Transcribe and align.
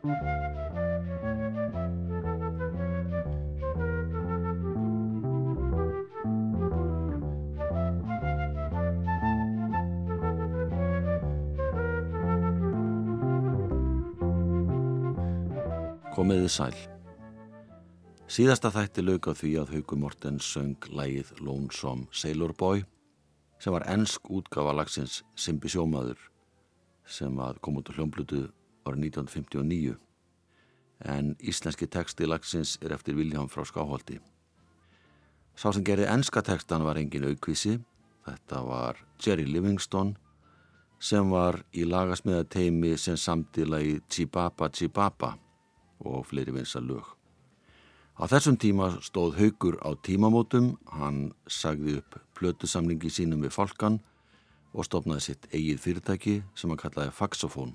Komiði 0.00 0.16
sæl. 16.48 16.72
Síðasta 18.24 18.72
þætti 18.72 19.04
á 19.04 19.36
því 19.36 19.50
að 19.60 19.74
Hauku 19.74 19.98
Mortens 20.00 20.48
söng 20.48 20.80
lægið 20.88 21.34
Lonesome 21.44 22.08
Sailor 22.08 22.56
Boy 22.56 22.86
sem 23.60 23.76
var 23.76 23.84
ennsk 23.84 24.32
útgafa 24.32 24.72
lagsins 24.72 25.20
Simbi 25.36 25.68
Sjómaður 25.68 26.16
sem 27.04 27.36
kom 27.60 27.76
út 27.76 27.92
á 27.92 28.00
hljómblutu 28.00 28.48
árið 28.86 29.10
1959 29.10 29.98
en 31.00 31.34
íslenski 31.40 31.88
teksti 31.88 32.28
lagsins 32.28 32.76
er 32.84 32.92
eftir 32.92 33.16
Viljám 33.16 33.48
frá 33.48 33.64
Skáholti. 33.64 34.18
Sá 35.56 35.72
sem 35.72 35.84
gerði 35.84 36.08
ennska 36.08 36.42
tekstan 36.44 36.84
var 36.84 37.00
engin 37.00 37.26
aukvísi, 37.28 37.78
þetta 38.26 38.64
var 38.64 39.00
Jerry 39.20 39.46
Livingston 39.48 40.14
sem 41.00 41.30
var 41.32 41.62
í 41.72 41.86
lagasmiða 41.88 42.44
teimi 42.52 42.96
sem 43.00 43.16
samtila 43.16 43.80
í 43.80 43.98
Chibaba 44.12 44.68
Chibaba 44.68 45.34
og 46.04 46.26
fleiri 46.28 46.52
vinsa 46.52 46.80
lög. 46.80 47.04
Á 48.20 48.28
þessum 48.28 48.58
tíma 48.60 48.90
stóð 49.00 49.38
Haugur 49.40 49.78
á 49.80 49.96
tímamótum, 49.96 50.74
hann 50.92 51.32
sagði 51.48 51.96
upp 52.02 52.18
plötusamlingi 52.36 53.08
sínum 53.08 53.40
við 53.40 53.56
Falkan 53.56 54.00
og 54.76 54.84
stopnaði 54.84 55.24
sitt 55.24 55.48
eigið 55.54 55.80
fyrirtæki 55.80 56.34
sem 56.54 56.68
hann 56.68 56.80
kallaði 56.80 57.16
Faxofón. 57.16 57.72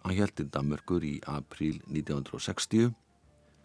Hann 0.00 0.16
í 0.16 0.44
Danmörkur 0.48 1.04
í 1.04 1.18
april 1.28 1.76
1960 1.84 2.94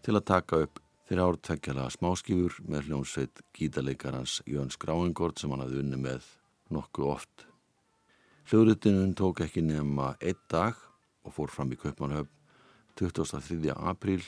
til 0.04 0.16
að 0.16 0.26
taka 0.28 0.58
upp 0.66 0.82
þeirra 1.08 1.28
ártvekkjala 1.30 1.86
smáskifur 1.94 2.58
með 2.68 2.90
hljómsveit 2.90 3.42
gítarleikarans 3.56 4.42
Jöns 4.50 4.76
Gráingård 4.82 5.40
sem 5.40 5.54
hann 5.54 5.64
hafði 5.64 5.84
unni 5.84 6.00
með 6.02 6.28
nokkuð 6.76 7.12
oft. 7.14 7.46
Hljóðrutinun 8.50 9.14
tók 9.18 9.44
ekki 9.46 9.64
nema 9.64 10.16
einn 10.20 10.42
dag 10.52 10.82
og 11.24 11.38
fór 11.38 11.54
fram 11.54 11.72
í 11.72 11.80
Kaupmannhöfn 11.80 12.32
23. 13.00 13.72
apríl 13.72 14.26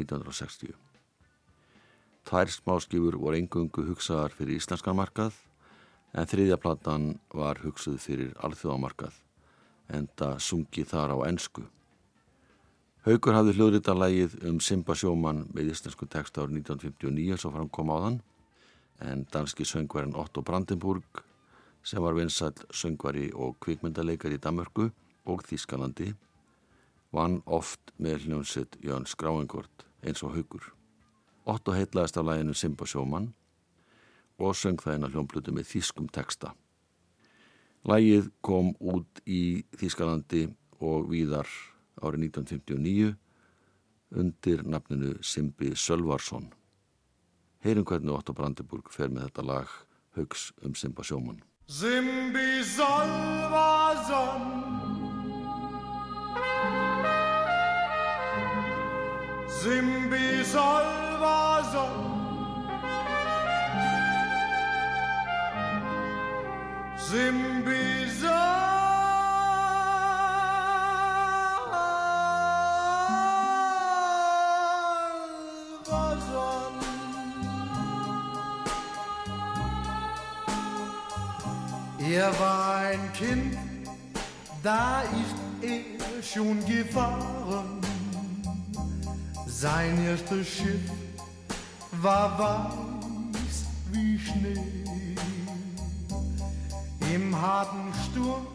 1960. 0.00 0.74
Tær 2.28 2.50
smáskifur 2.52 3.20
voru 3.20 3.38
engungu 3.38 3.86
hugsaðar 3.92 4.34
fyrir 4.34 4.58
íslenskan 4.58 4.98
markað 4.98 5.38
en 6.18 6.28
þriðja 6.28 6.58
platan 6.60 7.14
var 7.30 7.62
hugsuð 7.62 8.02
fyrir 8.02 8.36
alþjóðamarkað 8.42 9.27
en 9.88 10.08
það 10.18 10.38
sungi 10.44 10.84
þar 10.84 11.16
á 11.16 11.18
ennsku. 11.28 11.64
Haugur 13.06 13.36
hafði 13.38 13.54
hljóðrita 13.56 13.94
lægið 13.96 14.34
um 14.50 14.58
Simba 14.60 14.96
sjóman 14.98 15.46
með 15.54 15.72
íslensku 15.72 16.08
text 16.10 16.36
árið 16.36 16.58
1959 16.60 17.38
svo 17.40 17.52
fram 17.54 17.70
kom 17.72 17.92
á 17.94 17.96
þann 18.04 18.18
en 19.08 19.24
danski 19.32 19.64
söngverðin 19.64 20.16
Otto 20.18 20.42
Brandenburg 20.42 21.22
sem 21.86 22.02
var 22.02 22.16
vinsall 22.18 22.56
söngvari 22.74 23.30
og 23.32 23.56
kvikmyndaleikar 23.64 24.34
í 24.34 24.40
Damörgu 24.42 24.90
og 25.30 25.44
Þískalandi 25.46 26.10
vann 27.14 27.40
oft 27.46 27.94
með 27.96 28.26
hljónsitt 28.26 28.76
Jörn 28.84 29.06
Skráingort 29.08 29.86
eins 30.04 30.22
og 30.26 30.34
haugur. 30.36 30.72
Otto 31.48 31.72
heitlaðist 31.72 32.18
af 32.20 32.26
læginu 32.28 32.54
Simba 32.54 32.84
sjóman 32.84 33.32
og 34.38 34.56
söng 34.58 34.82
það 34.82 34.98
eina 34.98 35.12
hljónblutu 35.14 35.54
með 35.54 35.70
þýskum 35.72 36.10
texta. 36.12 36.52
Lægið 37.88 38.26
kom 38.44 38.74
út 38.84 39.22
í 39.24 39.64
Þýskalandi 39.80 40.42
og 40.84 41.06
víðar 41.08 41.48
árið 42.04 42.26
1959 42.28 43.14
undir 44.20 44.64
nafninu 44.68 45.14
Simbi 45.24 45.72
Sölvarsson. 45.72 46.50
Heyrum 47.64 47.86
hvernig 47.88 48.12
Otto 48.12 48.34
Brandenburg 48.36 48.92
fer 48.92 49.08
með 49.08 49.30
þetta 49.30 49.46
lag 49.48 49.72
Haugs 50.18 50.50
um 50.60 50.76
Simba 50.76 51.02
sjóman. 51.06 51.40
Simbi 51.64 52.60
Sölvarsson 52.76 54.44
Simbi 59.48 60.44
Salvazon 60.44 62.17
Er 82.00 82.40
war 82.40 82.76
ein 82.78 83.12
Kind, 83.14 83.56
da 84.62 85.02
ist 85.02 85.36
er 85.62 86.22
schon 86.22 86.64
gefahren 86.66 87.78
sein 89.60 90.04
erstes 90.04 90.46
Schiff 90.46 90.90
war 92.00 92.38
weiß 92.38 93.64
wie 93.90 94.16
Schnee. 94.16 94.87
Im 97.18 97.34
harten 97.40 97.92
Sturm 98.04 98.46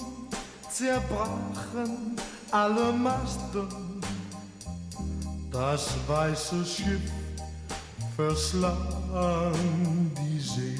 zerbrachen 0.70 2.16
alle 2.50 2.94
Masten. 2.94 3.68
Das 5.52 5.90
weiße 6.08 6.66
Schiff 6.66 7.12
verschlang 8.16 8.78
die 10.18 10.40
See. 10.40 10.80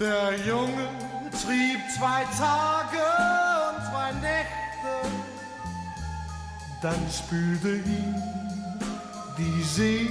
Der 0.00 0.36
Junge 0.46 0.88
trieb 1.30 1.80
zwei 1.96 2.24
Tage 2.36 3.04
und 3.68 3.84
zwei 3.88 4.12
Nächte 4.20 4.62
dann 6.82 6.98
spülte 7.08 7.76
ihn 7.76 8.16
die 9.38 9.62
See 9.62 10.10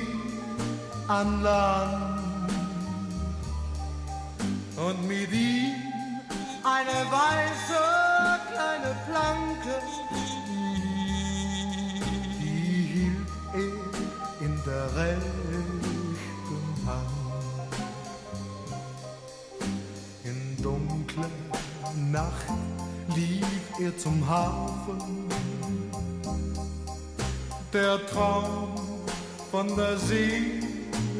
an 1.09 1.43
Land 1.43 2.10
und 4.91 5.07
mit 5.07 5.31
ihm 5.31 5.75
eine 6.63 6.99
weiße 7.11 7.81
kleine 8.51 8.95
Planke, 9.07 9.75
die 12.39 12.83
hielt 12.93 13.27
er 13.53 14.45
in 14.45 14.55
der 14.65 14.85
rechten 14.95 16.65
Hand. 16.85 17.73
In 20.23 20.61
dunkler 20.61 21.29
Nacht 22.11 22.47
lief 23.15 23.45
er 23.79 23.97
zum 23.97 24.27
Hafen. 24.27 25.29
Der 27.73 28.05
Traum 28.07 28.75
von 29.51 29.67
der 29.75 29.97
See 29.97 30.61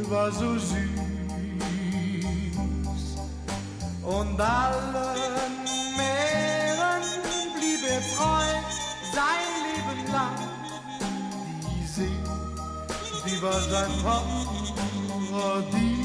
war 0.09 0.31
so 0.31 0.57
süß 0.57 1.00
und 4.11 4.39
allen 4.41 5.53
Meeren 5.97 7.03
blieb 7.55 7.81
er 7.95 8.01
treu 8.15 8.49
sein 9.15 9.51
Leben 9.67 10.01
lang. 10.11 10.39
Die 11.63 11.85
See, 11.85 12.17
die 13.25 13.41
war 13.41 13.61
sein 13.73 13.91
Paradies. 15.31 16.01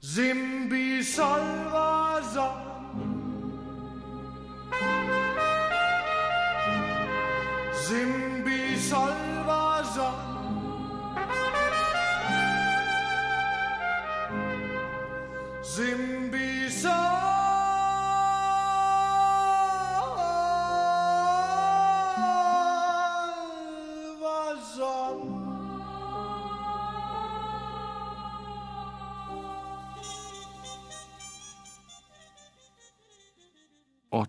Simbi 0.00 1.02
Salvazar 1.02 2.54
Simbi 7.86 8.76
Salvazar 8.78 10.33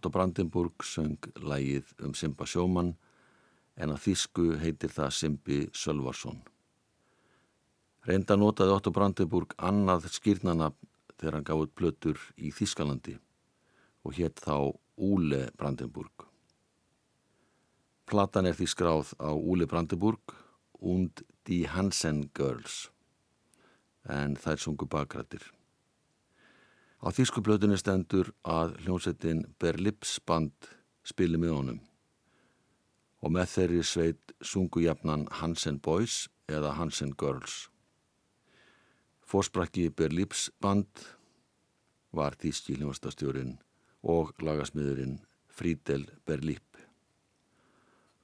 Otto 0.06 0.14
Brandenburg 0.14 0.84
söng 0.86 1.18
lægið 1.42 1.88
um 2.06 2.12
Simba 2.14 2.46
sjóman 2.46 2.92
en 3.74 3.90
að 3.90 4.04
þýsku 4.04 4.44
heitir 4.62 4.92
það 4.94 5.16
Simbi 5.18 5.58
Sölvarsson. 5.74 6.44
Reynda 8.06 8.38
notaði 8.38 8.76
Otto 8.76 8.94
Brandenburg 8.94 9.56
annað 9.58 10.06
skýrnana 10.14 10.68
þegar 11.18 11.40
hann 11.40 11.48
gáði 11.50 11.72
plötur 11.74 12.22
í 12.38 12.54
Þýskalandi 12.54 13.16
og 14.06 14.14
hétt 14.20 14.46
þá 14.46 14.78
Úle 15.10 15.42
Brandenburg. 15.58 16.30
Platan 18.06 18.46
er 18.46 18.54
því 18.62 18.70
skráð 18.76 19.18
á 19.18 19.34
Úle 19.34 19.66
Brandenburg 19.66 20.38
und 20.86 21.26
Die 21.50 21.66
Hansen 21.66 22.28
Girls 22.38 22.92
en 24.06 24.38
þær 24.38 24.68
sungu 24.68 24.86
bakrættir. 24.86 25.50
Á 27.06 27.14
þýskublötunni 27.14 27.76
stendur 27.78 28.32
að 28.50 28.80
hljómsettin 28.82 29.44
Berlips 29.62 30.16
band 30.26 30.72
spili 31.06 31.38
með 31.38 31.52
honum 31.54 31.78
og 33.22 33.34
með 33.36 33.52
þeirri 33.52 33.84
sveit 33.86 34.34
sungu 34.42 34.82
jafnan 34.82 35.28
Hansen 35.38 35.78
Boys 35.78 36.24
eða 36.50 36.74
Hansen 36.80 37.14
Girls. 37.14 37.68
Fórsprakki 39.22 39.92
Berlips 39.94 40.48
band 40.58 41.06
var 42.10 42.40
þýski 42.42 42.80
hljómsdastjórin 42.80 43.56
og 44.02 44.34
lagasmiðurinn 44.42 45.20
Frídel 45.46 46.10
Berlip. 46.26 46.66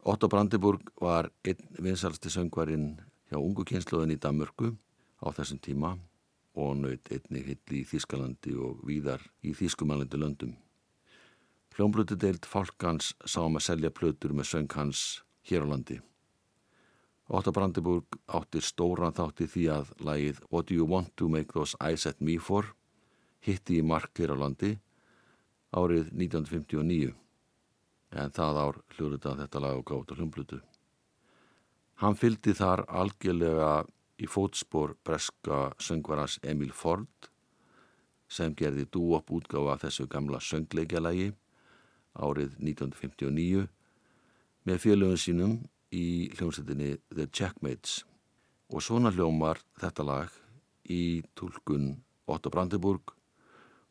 Otto 0.02 0.26
Brandenburg 0.26 0.90
var 0.98 1.30
einn 1.46 1.70
vinsalsti 1.78 2.34
söngvarinn 2.34 2.96
hjá 3.30 3.38
ungu 3.38 3.62
kynsluðin 3.62 4.18
í 4.18 4.22
Danmörku 4.22 4.74
á 5.22 5.30
þessum 5.30 5.62
tíma 5.62 6.00
og 6.56 6.76
naut 6.82 7.12
einnig 7.14 7.48
hilli 7.48 7.82
í 7.82 7.88
Þískalandi 7.88 8.54
og 8.60 8.84
víðar 8.88 9.24
í 9.44 9.54
Þískumalandi 9.56 10.20
löndum. 10.20 10.54
Hljómbluti 11.76 12.18
deilt 12.20 12.46
fálkans 12.46 13.14
sá 13.24 13.40
um 13.46 13.56
að 13.56 13.68
selja 13.70 13.92
plötur 13.96 14.34
með 14.36 14.50
söng 14.52 14.74
hans 14.76 15.22
hér 15.48 15.64
á 15.64 15.72
landi. 15.72 16.02
Otto 17.32 17.54
Brandenburg 17.56 18.18
átti 18.28 18.60
stóran 18.60 19.16
þátti 19.16 19.48
því 19.48 19.64
að 19.72 19.94
lagið 20.04 20.42
What 20.50 20.68
do 20.68 20.76
you 20.76 20.88
want 20.88 21.16
to 21.16 21.30
make 21.32 21.54
those 21.54 21.78
eyes 21.80 22.06
at 22.06 22.20
me 22.20 22.36
for 22.38 22.74
hitti 23.40 23.80
í 23.80 23.86
mark 23.88 24.12
hér 24.20 24.36
á 24.36 24.38
landi 24.44 24.74
árið 25.72 26.12
1959 26.12 27.14
en 28.12 28.36
það 28.36 28.60
ár 28.60 28.82
hljóðrita 28.98 29.38
þetta 29.40 29.64
lag 29.64 29.80
og 29.80 29.88
gátt 29.88 30.12
á 30.12 30.18
hljómblutu. 30.20 30.60
Hann 32.04 32.18
fyldi 32.20 32.52
þar 32.58 32.84
algjörlega 32.90 33.86
í 34.22 34.30
fótspor 34.30 34.96
breska 35.06 35.72
söngvarans 35.82 36.38
Emil 36.46 36.72
Ford 36.76 37.30
sem 38.32 38.54
gerði 38.56 38.86
dú-op 38.94 39.32
útgáfa 39.34 39.80
þessu 39.86 40.08
gamla 40.12 40.40
söngleikjalagi 40.46 41.32
árið 42.22 42.56
1959 42.60 43.66
með 44.70 44.82
félögum 44.84 45.20
sínum 45.20 45.58
í 45.92 46.30
hljómsveitinni 46.38 46.94
The 47.10 47.28
Checkmates 47.34 48.02
og 48.72 48.86
svona 48.86 49.12
hljómar 49.12 49.60
þetta 49.82 50.06
lag 50.08 50.38
í 50.88 51.24
tólkun 51.36 51.98
Otto 52.32 52.52
Brandenburg 52.54 53.16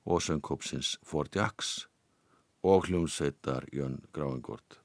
og 0.08 0.22
söngkópsins 0.24 0.96
Ford 1.04 1.34
Jacks 1.36 1.86
og 2.62 2.88
hljómsveitar 2.88 3.66
Jön 3.72 4.00
Gráingort. 4.12 4.80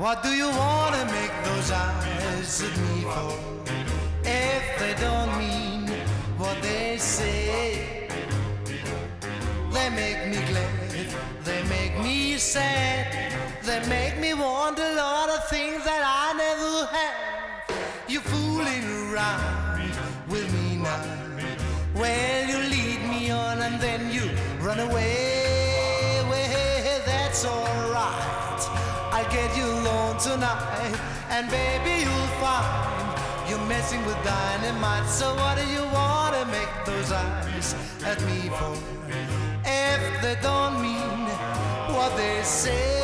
What 0.00 0.22
do 0.22 0.30
you 0.30 0.48
want 0.48 0.94
to 0.94 1.04
make 1.12 1.34
those 1.44 1.70
eyes 1.70 2.62
at 2.62 2.74
me 2.88 3.02
for? 3.02 3.36
If 4.24 4.64
they 4.78 4.94
don't 4.98 5.38
mean 5.38 5.88
what 6.38 6.56
they 6.62 6.96
say, 6.96 8.08
they 9.70 9.90
make 9.90 10.20
me 10.32 10.40
glad, 10.48 11.06
they 11.44 11.62
make 11.64 12.02
me 12.02 12.38
sad, 12.38 13.34
they 13.62 13.86
make 13.90 14.18
me 14.18 14.32
want 14.32 14.78
a 14.78 14.94
lot 14.94 15.28
of 15.28 15.46
things 15.50 15.84
that 15.84 16.02
I 16.02 16.32
never 16.44 16.86
had. 16.96 17.76
You're 18.08 18.22
fooling 18.22 18.84
around 19.12 19.92
with 20.30 20.50
me 20.54 20.76
now. 20.76 21.04
Well, 21.94 22.48
you 22.48 22.56
lead 22.56 23.00
me 23.06 23.30
on 23.32 23.58
and 23.58 23.78
then 23.78 24.10
you 24.10 24.30
run 24.64 24.80
away. 24.80 26.24
Well, 26.26 27.02
that's 27.04 27.44
alright. 27.44 27.79
I'll 29.20 29.30
get 29.30 29.54
you 29.54 29.66
alone 29.66 30.16
tonight, 30.16 30.98
and 31.28 31.50
baby, 31.50 32.04
you'll 32.04 32.32
find 32.40 33.50
you're 33.50 33.66
messing 33.68 34.02
with 34.06 34.16
dynamite. 34.24 35.06
So, 35.10 35.34
what 35.34 35.58
do 35.58 35.66
you 35.66 35.84
want 35.92 36.34
to 36.36 36.46
make 36.46 36.72
those 36.86 37.12
eyes 37.12 37.74
at 38.02 38.18
me 38.22 38.48
for? 38.48 38.72
If 39.62 40.22
they 40.22 40.38
don't 40.40 40.80
mean 40.80 41.26
what 41.94 42.16
they 42.16 42.40
say. 42.42 42.96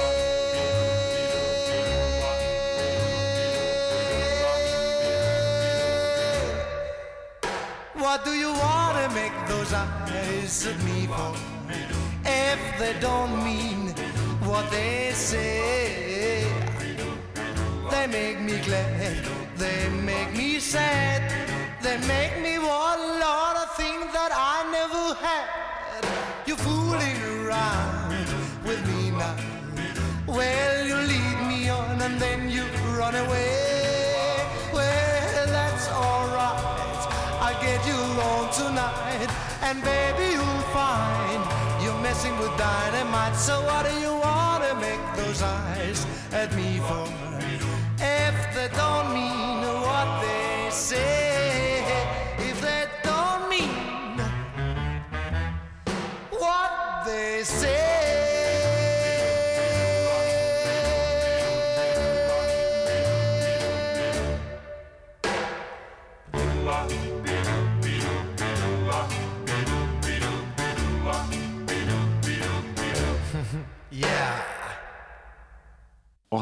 What 7.92 8.24
do 8.24 8.30
you 8.30 8.52
want 8.54 8.96
to 9.02 9.14
make 9.14 9.36
those 9.48 9.70
eyes 9.74 10.66
at 10.66 10.82
me 10.82 11.08
for? 11.08 11.34
If 12.24 12.78
they 12.78 12.98
don't 13.00 13.44
mean 13.44 13.90
what 14.48 14.70
they 14.70 15.10
say. 15.12 16.05
They 17.96 18.06
make 18.08 18.40
me 18.40 18.58
glad, 18.60 19.24
they 19.56 19.88
make 19.88 20.32
me 20.36 20.60
sad, 20.60 21.22
they 21.82 21.96
make 22.06 22.34
me 22.42 22.58
want 22.58 23.00
a 23.00 23.18
lot 23.24 23.56
of 23.56 23.74
things 23.74 24.06
that 24.12 24.32
I 24.32 24.56
never 24.70 25.04
had. 25.26 26.04
You're 26.46 26.58
fooling 26.58 27.18
around 27.40 28.12
with 28.64 28.80
me 28.86 29.10
now. 29.10 29.34
Well, 30.26 30.86
you 30.86 30.94
lead 30.94 31.38
me 31.48 31.70
on 31.70 32.02
and 32.02 32.20
then 32.20 32.50
you 32.50 32.64
run 32.98 33.14
away. 33.14 34.44
Well, 34.74 35.46
that's 35.46 35.88
alright. 35.88 37.02
I'll 37.44 37.60
get 37.62 37.80
you 37.88 37.96
alone 37.96 38.52
tonight, 38.52 39.30
and 39.62 39.82
baby, 39.82 40.34
you'll 40.36 40.66
find 40.78 41.42
you're 41.82 42.00
messing 42.02 42.38
with 42.38 42.54
dynamite. 42.58 43.36
So, 43.36 43.64
what 43.64 43.88
do 43.88 43.94
you 43.98 44.12
want 44.12 44.62
to 44.68 44.74
make 44.86 45.02
those 45.16 45.42
eyes 45.42 46.06
at 46.30 46.54
me 46.54 46.78
for? 46.86 47.25
Don't 48.74 49.14
mean 49.14 49.60
what 49.60 50.20
they 50.20 50.70
say, 50.70 51.25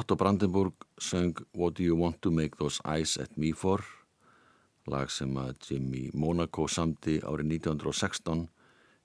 Otto 0.04 0.16
Brandenburg 0.16 0.72
söng 0.98 1.32
What 1.54 1.76
do 1.76 1.82
you 1.82 1.96
want 1.96 2.20
to 2.20 2.30
make 2.30 2.56
those 2.56 2.80
eyes 2.84 3.18
at 3.18 3.36
me 3.36 3.52
for 3.52 3.80
lag 4.84 5.08
sem 5.08 5.32
að 5.40 5.54
Jimmy 5.64 6.10
Monaco 6.12 6.66
samti 6.68 7.14
árið 7.24 7.54
1916 7.54 8.42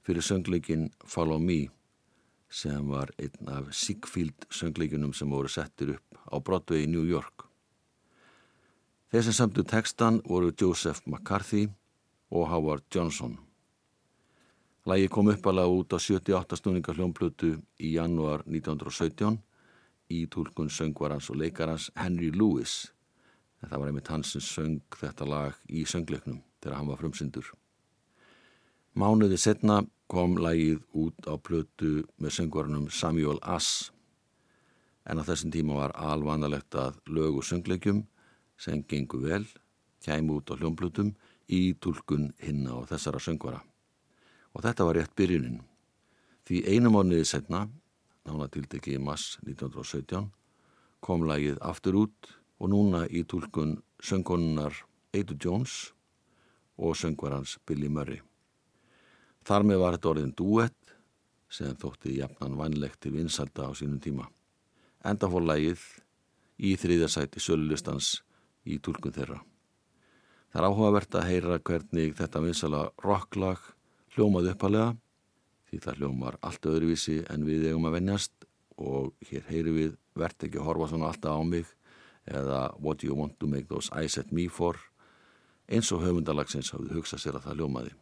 fyrir 0.03 0.27
söngleikin 0.27 0.89
Follow 1.07 1.39
Me 1.39 1.69
sem 2.51 2.91
var 2.91 3.15
einn 3.15 3.47
af 3.47 3.71
Sigfield 3.71 4.49
söngleikunum 4.51 5.15
sem 5.15 5.31
voru 5.31 5.47
settir 5.47 5.95
upp 5.95 6.19
á 6.27 6.35
Broadway 6.43 6.83
í 6.83 6.91
New 6.91 7.07
York. 7.07 7.47
Þeir 9.07 9.29
sem 9.29 9.39
samtu 9.39 9.63
textan 9.63 10.19
voru 10.27 10.51
Joseph 10.51 11.07
McCarthy 11.07 11.69
og 12.29 12.49
Howard 12.51 12.83
Johnson. 12.91 13.39
Lægi 14.83 15.07
kom 15.07 15.31
uppalega 15.31 15.71
út 15.71 15.95
á 15.95 15.97
78 15.97 16.59
snúninga 16.59 16.91
hljómblutu 16.91 17.55
í 17.79 17.95
janúar 17.95 18.43
1917 18.43 19.39
í 20.09 20.25
tólkun 20.33 20.71
söngvarans 20.73 21.29
og 21.29 21.39
leikarans 21.41 21.89
Henry 21.95 22.31
Lewis 22.33 22.89
en 23.61 23.69
það 23.69 23.79
var 23.79 23.91
einmitt 23.91 24.11
hans 24.11 24.33
sem 24.33 24.43
söng 24.43 24.99
þetta 24.99 25.27
lag 25.27 25.57
í 25.67 25.85
söngleiknum 25.85 26.41
þegar 26.59 26.77
hann 26.77 26.89
var 26.91 26.99
frumsyndur. 27.01 27.47
Mánuði 28.95 29.37
setna 29.37 29.81
kom 30.09 30.37
lagið 30.41 30.81
út 30.97 31.27
á 31.29 31.37
plötu 31.37 32.03
með 32.17 32.35
söngvaranum 32.39 32.89
Samuel 32.89 33.37
Ass 33.43 33.91
en 35.05 35.21
á 35.21 35.23
þessum 35.25 35.53
tíma 35.53 35.77
var 35.77 35.95
alvanalegt 35.95 36.75
að 36.75 36.99
lög 37.09 37.41
og 37.41 37.47
söngleikjum 37.47 38.03
sem 38.59 38.83
gengur 38.83 39.23
vel 39.25 39.45
kæmu 40.05 40.39
út 40.39 40.51
á 40.51 40.57
hljómblutum 40.57 41.13
í 41.49 41.73
tólkun 41.81 42.31
hinna 42.39 42.77
og 42.79 42.89
þessara 42.91 43.21
söngvara. 43.21 43.61
Og 44.53 44.63
þetta 44.65 44.85
var 44.85 44.97
rétt 44.97 45.15
byrjunin. 45.17 45.61
Því 46.45 46.63
einu 46.73 46.91
mánuði 46.93 47.25
setna 47.27 47.67
nánatildegi 48.27 48.95
í 48.97 49.01
mass 49.01 49.37
1917 49.45 50.29
kom 51.05 51.23
lagið 51.27 51.59
aftur 51.65 52.01
út 52.03 52.33
og 52.59 52.71
núna 52.73 53.05
í 53.07 53.23
tólkun 53.23 53.77
söngkonunar 54.03 54.75
Edu 55.15 55.37
Jones 55.39 55.93
og 56.79 56.95
söngvarans 56.99 57.57
Billy 57.67 57.89
Murray. 57.89 58.19
Þar 59.47 59.65
með 59.65 59.81
var 59.81 59.95
þetta 59.95 60.11
orðin 60.11 60.35
duett 60.37 60.95
sem 61.49 61.75
þótti 61.79 62.19
jafnan 62.19 62.57
vannlegt 62.59 62.99
til 63.01 63.15
vinsalda 63.15 63.69
á 63.69 63.71
sínum 63.73 64.01
tíma. 64.03 64.27
Enda 65.03 65.29
fór 65.31 65.45
lagið 65.47 65.81
í 66.59 66.75
þriðasæti 66.77 67.41
sölulistans 67.41 68.19
í 68.67 68.77
tólkun 68.83 69.15
þeirra. 69.15 69.39
Það 70.49 70.61
er 70.61 70.67
áhugavert 70.67 71.15
að 71.15 71.27
heyra 71.29 71.59
hvernig 71.61 72.15
þetta 72.17 72.41
vinsala 72.43 72.81
rocklag 73.03 73.61
hljómaði 74.15 74.53
uppalega 74.53 74.95
því 75.69 75.81
það 75.85 76.01
hljómar 76.01 76.37
allt 76.45 76.69
öðruvísi 76.69 77.19
en 77.29 77.45
við 77.47 77.69
eigum 77.69 77.87
að 77.89 77.99
vennjast 77.99 78.47
og 78.79 79.13
hér 79.29 79.45
heyri 79.49 79.75
við 79.75 79.97
verðt 80.17 80.47
ekki 80.47 80.59
að 80.61 80.69
horfa 80.69 80.89
svona 80.91 81.11
alltaf 81.11 81.35
á 81.35 81.43
mig 81.45 81.73
eða 82.29 82.59
What 82.79 83.03
you 83.03 83.15
want 83.15 83.39
to 83.39 83.47
make 83.47 83.67
those 83.69 83.91
eyes 83.95 84.17
at 84.17 84.31
me 84.31 84.47
for 84.47 84.77
eins 85.69 85.91
og 85.93 86.03
höfundalagsins 86.05 86.71
hafði 86.73 86.95
hugsað 86.97 87.23
sér 87.23 87.37
að 87.39 87.49
það 87.49 87.61
hljómaði. 87.61 87.95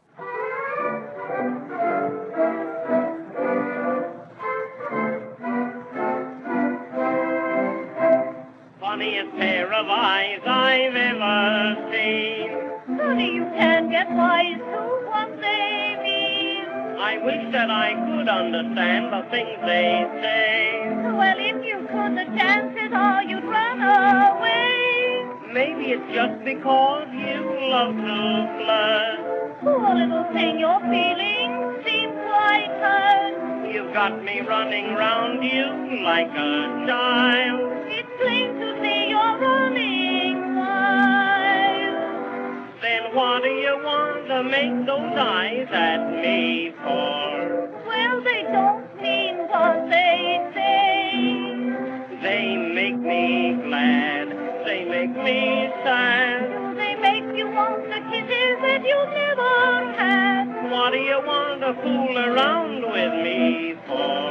That 17.57 17.71
I 17.71 17.89
could 18.05 18.29
understand 18.29 19.11
the 19.11 19.23
things 19.31 19.57
they 19.65 20.05
say. 20.21 20.93
Well, 21.17 21.39
if 21.39 21.57
you 21.65 21.77
could, 21.89 22.13
the 22.13 22.25
chances 22.37 22.91
are 22.93 23.23
you'd 23.23 23.43
run 23.45 23.81
away. 23.81 25.25
Maybe 25.51 25.85
it's 25.97 26.05
just 26.13 26.45
because 26.45 27.07
you 27.09 27.41
love 27.73 27.95
to 27.97 28.21
flirt. 28.61 29.61
Poor 29.63 29.89
little 29.95 30.25
thing, 30.33 30.59
your 30.59 30.79
feelings 30.81 31.81
seem 31.83 32.11
quite 32.29 32.69
hurt. 32.77 33.73
You've 33.73 33.91
got 33.91 34.23
me 34.23 34.41
running 34.41 34.93
round 34.93 35.43
you 35.43 35.65
like 36.05 36.29
a 36.29 36.85
child. 36.85 37.73
It's 37.89 38.13
plain 38.21 38.53
to 38.61 38.69
see 38.83 39.09
you're 39.09 39.37
running 39.41 40.55
wild. 40.61 41.97
Then 42.83 43.15
what 43.15 43.41
do 43.41 43.49
you 43.49 43.81
want 43.81 44.27
to 44.27 44.43
make 44.43 44.85
those 44.85 45.17
eyes 45.17 45.67
at 45.71 46.21
me 46.21 46.75
for? 46.83 47.36
Me 55.27 55.67
sad. 55.83 56.47
Do 56.55 56.75
they 56.79 56.95
make 56.95 57.27
you 57.35 57.47
want 57.51 57.83
the 57.93 57.99
kisses 58.09 58.55
that 58.65 58.81
you 58.91 58.99
never 59.21 59.55
had? 59.99 60.45
What 60.71 60.91
do 60.95 60.99
you 61.11 61.19
want 61.31 61.59
to 61.67 61.71
fool 61.83 62.15
around 62.17 62.79
with 62.95 63.13
me 63.27 63.75
for? 63.87 64.23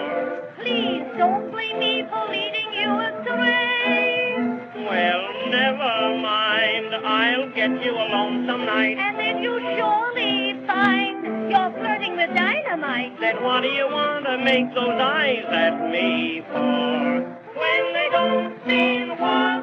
Please 0.57 1.05
don't 1.19 1.51
blame 1.53 1.79
me 1.79 1.95
for 2.09 2.25
leading 2.33 2.71
you 2.81 2.91
astray. 3.09 4.41
Well, 4.89 5.25
never 5.61 5.93
mind. 6.33 6.89
I'll 7.05 7.51
get 7.51 7.73
you 7.85 7.93
alone 7.93 8.47
some 8.49 8.65
night. 8.65 8.97
And 8.97 9.19
then 9.19 9.43
you 9.43 9.55
surely 9.77 10.65
find 10.67 11.17
you're 11.53 11.73
flirting 11.77 12.17
with 12.17 12.33
dynamite. 12.35 13.21
Then 13.21 13.43
what 13.43 13.61
do 13.61 13.69
you 13.69 13.87
want 13.99 14.25
to 14.25 14.39
make 14.39 14.73
those 14.75 14.99
eyes 15.21 15.45
at 15.65 15.77
me 15.91 16.43
for? 16.51 17.37
When 17.63 17.83
they 17.97 18.09
don't 18.13 18.67
mean 18.67 19.09
what 19.21 19.56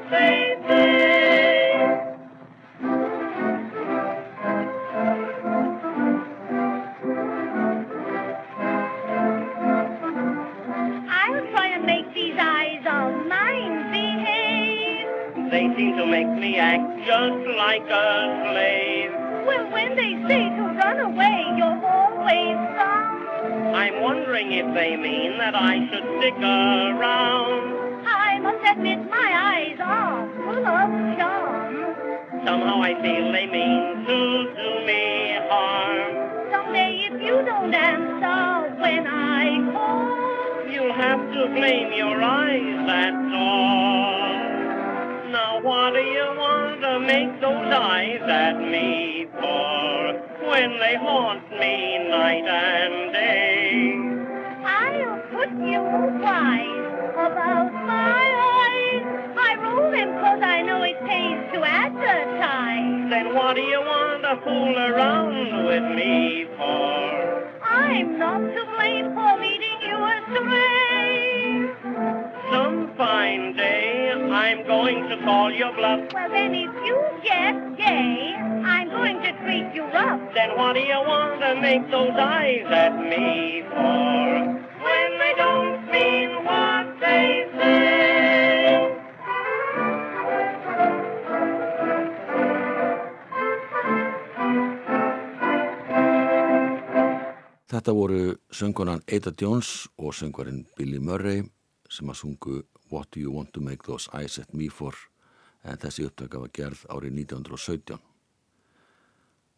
act 16.57 17.05
just 17.05 17.43
like 17.57 17.87
a 17.89 18.09
slave. 18.49 19.11
Well, 19.45 19.71
when 19.71 19.95
they 19.95 20.13
say 20.27 20.43
to 20.49 20.63
run 20.77 20.99
away, 20.99 21.45
you're 21.57 21.81
always 21.85 22.57
some. 22.77 23.75
I'm 23.75 24.01
wondering 24.01 24.51
if 24.51 24.73
they 24.73 24.95
mean 24.95 25.37
that 25.37 25.55
I 25.55 25.87
should 25.89 26.05
stick 26.19 26.37
around. 26.37 28.05
I 28.07 28.39
must 28.39 28.63
admit 28.71 28.99
my 29.09 29.29
eyes 29.51 29.77
are 29.81 30.27
full 30.37 30.65
of 30.65 30.89
charm. 31.17 31.73
Somehow 32.45 32.81
I 32.81 32.93
feel 33.01 33.31
they 33.31 33.47
mean 33.47 34.05
to 34.07 34.17
do 34.55 34.85
me 34.85 35.37
harm. 35.49 36.51
Someday 36.51 37.07
if 37.11 37.21
you 37.21 37.41
don't 37.45 37.73
answer 37.73 38.75
when 38.81 39.07
I 39.07 39.71
call, 39.71 40.71
You'll 40.71 40.93
have 40.93 41.19
to 41.33 41.47
blame 41.53 41.93
your 41.93 42.21
eyes, 42.21 42.87
that's 42.87 43.33
all. 43.33 44.33
Now 45.31 45.61
what 45.61 45.93
do 45.93 45.99
you 45.99 46.25
want 46.37 46.42
to 47.13 47.19
make 47.19 47.41
those 47.41 47.73
eyes 47.73 48.21
at 48.23 48.57
me 48.59 49.27
for 49.33 50.47
when 50.49 50.79
they 50.79 50.95
haunt 50.95 51.49
me 51.51 52.09
night 52.09 52.45
and 52.45 53.13
day? 53.13 53.95
I'll 54.65 55.19
put 55.31 55.49
you 55.51 55.81
wise 56.21 57.13
about 57.13 57.71
my 57.73 58.25
eyes. 58.57 59.03
I 59.37 59.55
roll 59.61 59.91
them 59.91 60.09
'cause 60.19 60.41
I 60.41 60.61
know 60.63 60.81
it 60.83 60.99
pays 61.05 61.53
to 61.53 61.63
advertise. 61.63 63.09
Then 63.09 63.33
what 63.35 63.55
do 63.55 63.61
you 63.61 63.79
want 63.79 64.23
to 64.23 64.35
fool 64.43 64.77
around 64.77 65.65
with 65.65 65.83
me 65.83 66.45
for? 66.57 67.47
I'm 67.63 68.17
not 68.17 68.41
to 68.55 68.65
blame 68.75 69.13
for 69.13 69.37
leading 69.39 69.81
you 69.89 69.97
astray. 70.03 70.72
Call 75.23 75.51
your 75.51 75.73
bluff. 75.73 76.01
Well, 76.13 76.29
then 76.29 76.53
if 76.53 76.73
you 76.85 76.97
get 77.23 77.55
gay, 77.77 78.35
I'm 78.65 78.89
going 78.89 79.21
to 79.23 79.31
treat 79.43 79.73
you 79.73 79.83
rough. 79.87 80.21
Then 80.35 80.55
what 80.57 80.73
do 80.73 80.81
you 80.81 80.99
want 80.99 81.39
to 81.41 81.55
make 81.59 81.89
those 81.89 82.15
eyes 82.17 82.67
at 82.67 82.95
me 82.99 83.63
for? 83.71 84.23
When 84.83 85.09
they 85.21 85.33
don't 85.37 85.79
mean 85.91 86.43
what 86.43 86.99
they 86.99 87.47
say. 87.57 88.03
Þetta 97.73 97.91
voru 97.97 98.35
söngunan 98.53 99.01
Ada 99.09 99.31
Jones 99.33 99.87
og 99.97 100.13
söngvarinn 100.13 100.67
Billy 100.77 100.99
Murray 101.01 101.41
sem 101.89 102.11
að 102.11 102.19
sungu 102.21 102.61
What 102.93 103.09
do 103.09 103.19
you 103.19 103.31
want 103.33 103.49
to 103.57 103.61
make 103.65 103.89
those 103.89 104.05
eyes 104.13 104.37
at 104.37 104.53
me 104.53 104.69
for 104.69 104.93
en 105.63 105.79
þessi 105.79 106.07
upptaka 106.07 106.41
var 106.41 106.51
gerð 106.53 106.83
árið 106.91 107.19
1917. 107.23 107.99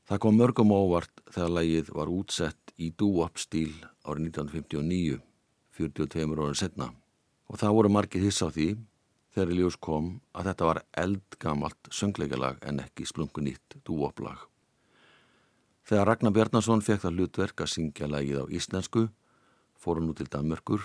Það 0.05 0.21
kom 0.21 0.35
mörgum 0.37 0.73
óvart 0.75 1.23
þegar 1.33 1.55
lægið 1.57 1.93
var 1.97 2.11
útsett 2.13 2.75
í 2.77 2.91
doo-wop 2.93 3.39
stíl 3.41 3.73
árið 4.05 4.27
1959, 4.29 5.21
42 5.77 6.27
árið 6.35 6.59
setna 6.61 6.91
og 7.45 7.61
það 7.61 7.77
voru 7.77 7.93
margir 7.93 8.25
hiss 8.25 8.41
á 8.45 8.49
því 8.49 8.75
þegar 9.35 9.51
í 9.51 9.57
ljós 9.59 9.77
kom 9.81 10.11
að 10.33 10.49
þetta 10.49 10.67
var 10.69 10.81
eldgamalt 11.03 11.89
söngleikalag 11.91 12.61
en 12.69 12.81
ekki 12.85 13.07
splunkunýtt 13.09 13.79
doo-wop 13.83 14.21
lag. 14.23 14.39
Þegar 15.85 16.07
Ragnar 16.09 16.33
Bjarnason 16.33 16.81
fekk 16.81 17.03
það 17.03 17.19
hlutverk 17.19 17.61
að 17.61 17.73
syngja 17.75 18.07
lagið 18.09 18.41
á 18.41 18.45
íslensku, 18.57 19.09
fór 19.77 19.99
hann 19.99 20.09
út 20.09 20.17
til 20.21 20.29
Danmörkur 20.31 20.81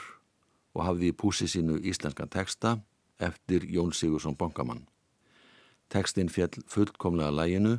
og 0.76 0.84
hafði 0.84 1.12
í 1.12 1.16
púsi 1.16 1.48
sínu 1.48 1.78
íslenskan 1.80 2.28
teksta 2.28 2.76
eftir 3.22 3.64
Jón 3.70 3.94
Sigursson 3.96 4.36
Bongamann. 4.36 4.89
Tekstinn 5.90 6.30
fjall 6.30 6.62
fullkomlega 6.70 7.34
laginu 7.34 7.78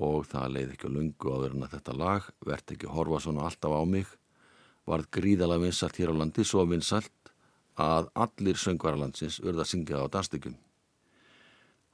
og 0.00 0.26
það 0.30 0.54
leiði 0.54 0.74
ekki 0.74 0.90
á 0.90 0.96
lungu 0.96 1.34
áður 1.34 1.54
en 1.56 1.66
að 1.66 1.76
þetta 1.76 1.96
lag, 1.98 2.26
verðt 2.46 2.74
ekki 2.74 2.90
horfa 2.92 3.20
svona 3.24 3.46
alltaf 3.48 3.74
á 3.74 3.82
mig, 3.88 4.08
varð 4.86 5.08
gríðalega 5.16 5.64
vinsalt 5.64 5.98
hér 6.00 6.12
á 6.12 6.20
landi, 6.20 6.44
svo 6.44 6.64
vinsalt 6.68 7.32
að 7.80 8.10
allir 8.14 8.60
söngvaralandsins 8.60 9.40
urða 9.42 9.64
að 9.64 9.70
syngja 9.72 10.04
á 10.04 10.12
dansstykkjum. 10.12 10.56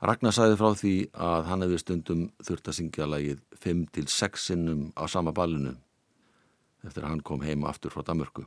Ragnar 0.06 0.34
sagði 0.36 0.58
frá 0.60 0.70
því 0.76 0.94
að 1.14 1.46
hann 1.48 1.64
hefði 1.64 1.78
stundum 1.80 2.24
þurft 2.44 2.68
að 2.68 2.78
syngja 2.80 3.08
lagið 3.08 3.38
5-6 3.62 4.48
sinnum 4.50 4.82
á 4.92 5.08
sama 5.08 5.32
ballinu 5.32 5.72
eftir 6.84 7.06
að 7.06 7.14
hann 7.14 7.24
kom 7.26 7.40
heima 7.42 7.70
aftur 7.70 7.94
frá 7.94 8.04
Damörku. 8.06 8.44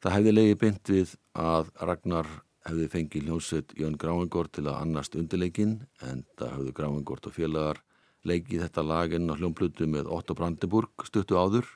Það 0.00 0.14
hefði 0.14 0.34
leiði 0.36 0.58
bynt 0.60 0.92
við 0.92 1.16
að 1.34 1.72
Ragnar 1.82 2.28
hefði 2.66 2.86
fengið 2.92 3.28
hljómsveit 3.28 3.74
Jón 3.78 3.96
Gráingór 4.00 4.50
til 4.52 4.66
að 4.66 4.80
annast 4.80 5.16
undirleikin 5.18 5.78
en 6.04 6.24
það 6.38 6.54
hefði 6.56 6.74
Gráingórt 6.80 7.28
og 7.28 7.36
félagar 7.36 7.82
leikið 8.26 8.64
þetta 8.66 8.86
laginn 8.86 9.30
á 9.30 9.38
hljómplutu 9.38 9.86
með 9.90 10.10
Otto 10.12 10.34
Brandenburg 10.38 11.06
stuttu 11.06 11.38
áður 11.38 11.68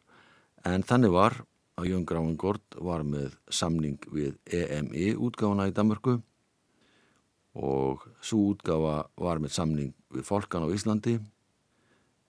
en 0.67 0.85
þannig 0.87 1.15
var 1.15 1.39
að 1.81 1.91
Jón 1.93 2.07
Gráingórt 2.09 2.79
var 2.83 3.05
með 3.07 3.37
samning 3.49 4.01
við 4.13 4.37
EMI 4.47 5.15
útgáfana 5.17 5.69
í 5.71 5.75
Damörku 5.77 6.19
og 7.61 8.07
svo 8.23 8.51
útgáfa 8.53 8.97
var 9.19 9.43
með 9.43 9.55
samning 9.57 9.95
við 10.15 10.27
fólkan 10.27 10.67
á 10.67 10.69
Íslandi 10.75 11.19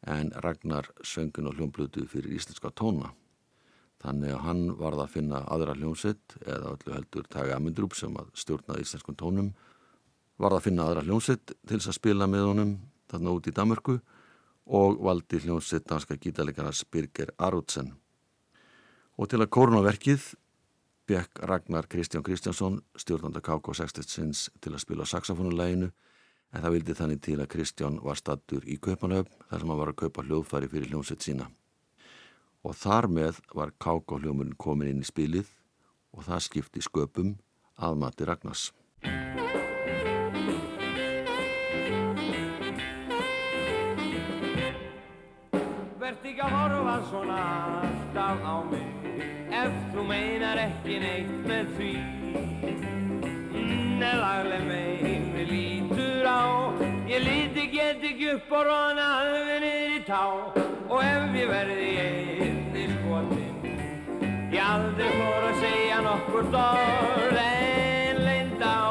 en 0.10 0.32
Ragnar 0.42 0.90
söngin 1.06 1.50
og 1.50 1.58
hljómblutu 1.58 2.08
fyrir 2.10 2.34
íslenska 2.34 2.72
tóna. 2.74 3.12
Þannig 4.02 4.34
að 4.34 4.46
hann 4.48 4.62
varð 4.80 5.04
að 5.04 5.12
finna 5.14 5.44
aðra 5.54 5.76
hljómsett 5.78 6.38
eða 6.42 6.74
öllu 6.74 6.96
heldur 6.96 7.28
Taga 7.30 7.58
Amindrup 7.60 7.94
sem 7.98 8.16
að 8.18 8.32
stjórnaði 8.42 8.86
íslenskum 8.86 9.18
tónum 9.20 9.52
var 10.42 10.56
að 10.56 10.66
finna 10.66 10.88
aðra 10.88 11.04
hljómsett 11.06 11.54
til 11.54 11.78
þess 11.78 11.92
að 11.92 12.00
spila 12.00 12.28
með 12.30 12.48
honum 12.50 12.72
þarna 13.12 13.36
út 13.38 13.50
í 13.50 13.54
Damörku 13.54 14.00
og 14.72 15.02
valdi 15.06 15.42
hljómsett 15.44 15.86
danska 15.90 16.18
gítarleikarnas 16.18 16.82
Birger 16.90 17.34
Arutsen. 17.38 17.94
Og 19.22 19.30
til 19.30 19.42
að 19.44 19.52
kórna 19.54 19.84
verkið 19.86 20.32
bekk 21.10 21.44
Ragnar 21.46 21.86
Kristján 21.92 22.26
Kristjánsson 22.26 22.82
stjórnanda 22.98 23.42
KK60 23.46 24.62
til 24.64 24.74
að 24.74 24.82
spila 24.82 25.06
saxofónuleginu 25.06 25.92
en 26.52 26.64
það 26.64 26.78
vildi 26.78 26.98
þannig 26.98 27.22
til 27.26 27.40
að 27.40 27.52
Kristján 27.54 28.02
var 28.02 28.18
stattur 28.18 28.66
í 28.66 28.82
Kaupanöfn 28.82 29.46
þar 29.50 29.60
sem 29.60 29.74
hann 29.74 29.82
var 29.86 29.94
að 29.94 30.00
kaupa 30.06 30.26
hljóðfæri 30.26 30.72
fyrir 30.72 30.90
hljómsett 30.90 31.22
sína. 31.22 31.52
Og 32.62 32.76
þar 32.78 33.08
með 33.10 33.40
var 33.58 33.74
KK 33.82 34.20
hljómurinn 34.22 34.58
komin 34.60 34.92
inn 34.92 35.02
í 35.02 35.08
spilið 35.08 35.50
og 36.14 36.28
það 36.28 36.44
skipti 36.46 36.84
sköpum 36.86 37.36
að 37.82 37.98
mati 37.98 38.28
Ragnars. 38.28 38.70
Vert 46.02 46.26
ekki 46.28 46.44
að 46.44 46.54
horfa 46.54 46.96
svona 47.10 47.40
alltaf 47.82 48.46
á 48.46 48.56
mig 48.70 49.22
Ef 49.52 49.74
þú 49.94 50.06
meinar 50.08 50.62
ekki 50.62 51.00
neitt 51.02 51.32
með 51.48 51.74
því 51.78 51.94
Nei, 54.02 54.14
lagleg 54.18 54.68
meini 54.68 55.48
lítur 55.50 56.30
á 56.30 56.46
Ég 57.10 57.26
líti 57.26 57.68
get 57.74 58.06
ekki 58.12 58.36
upp 58.36 58.54
og 58.60 58.70
róna 58.70 59.08
alveg 59.22 59.66
niður 59.66 59.98
í 59.98 60.04
tá 60.10 60.24
Og 60.92 61.00
ef 61.00 61.36
ég 61.38 61.52
verði 61.56 61.90
Ég 61.96 62.41
aldrei 64.72 65.10
fór 65.18 65.48
að 65.50 65.58
segja 65.62 65.98
nokkur 66.06 66.48
dórð 66.54 67.40
En 67.42 68.22
leind 68.26 68.64
á. 68.64 68.84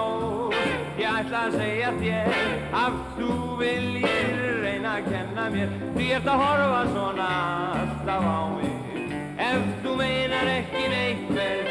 Ég 1.00 1.08
ætla 1.08 1.44
að 1.46 1.56
segja 1.56 1.92
þér 2.00 2.36
Að 2.80 3.00
þú 3.16 3.30
viljir 3.62 4.36
reyna 4.64 4.98
að 4.98 5.10
kenna 5.10 5.48
mér. 5.54 5.74
Því 5.96 6.12
ert 6.18 6.30
að 6.34 6.44
horfa 6.44 6.84
svona 6.92 7.32
alltaf 7.80 8.28
á 8.28 8.40
mig. 8.58 9.16
Ef 9.50 9.74
þú 9.84 9.98
meinar 10.02 10.54
ekki 10.58 10.86
neitt 10.92 11.28
með 11.34 11.69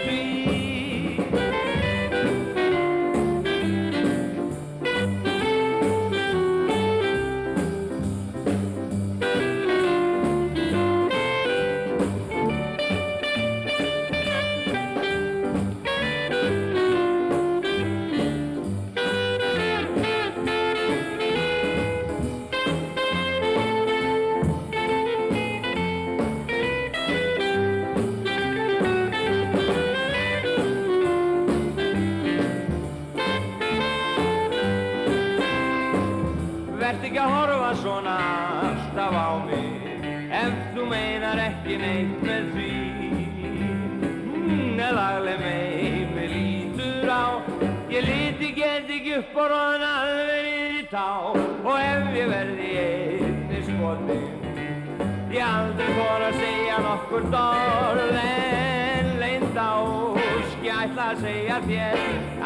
upp 49.20 49.40
og 49.44 49.54
alveg 49.56 50.46
niður 50.46 50.78
í 50.80 50.84
tá. 50.92 51.08
Og 51.66 51.76
ef 51.76 52.12
ég 52.16 52.30
verði 52.32 52.70
einni 52.84 53.64
skotin 53.68 54.28
Ég 55.30 55.44
aldrei 55.46 55.90
fór 55.98 56.26
að 56.30 56.38
segja 56.40 56.78
nokkur 56.86 57.28
dórð 57.34 58.20
En 58.24 59.12
leind 59.22 59.60
á 59.60 59.76
Ég 60.64 60.74
ætla 60.74 61.12
að 61.12 61.24
segja 61.26 61.60
þér 61.68 62.00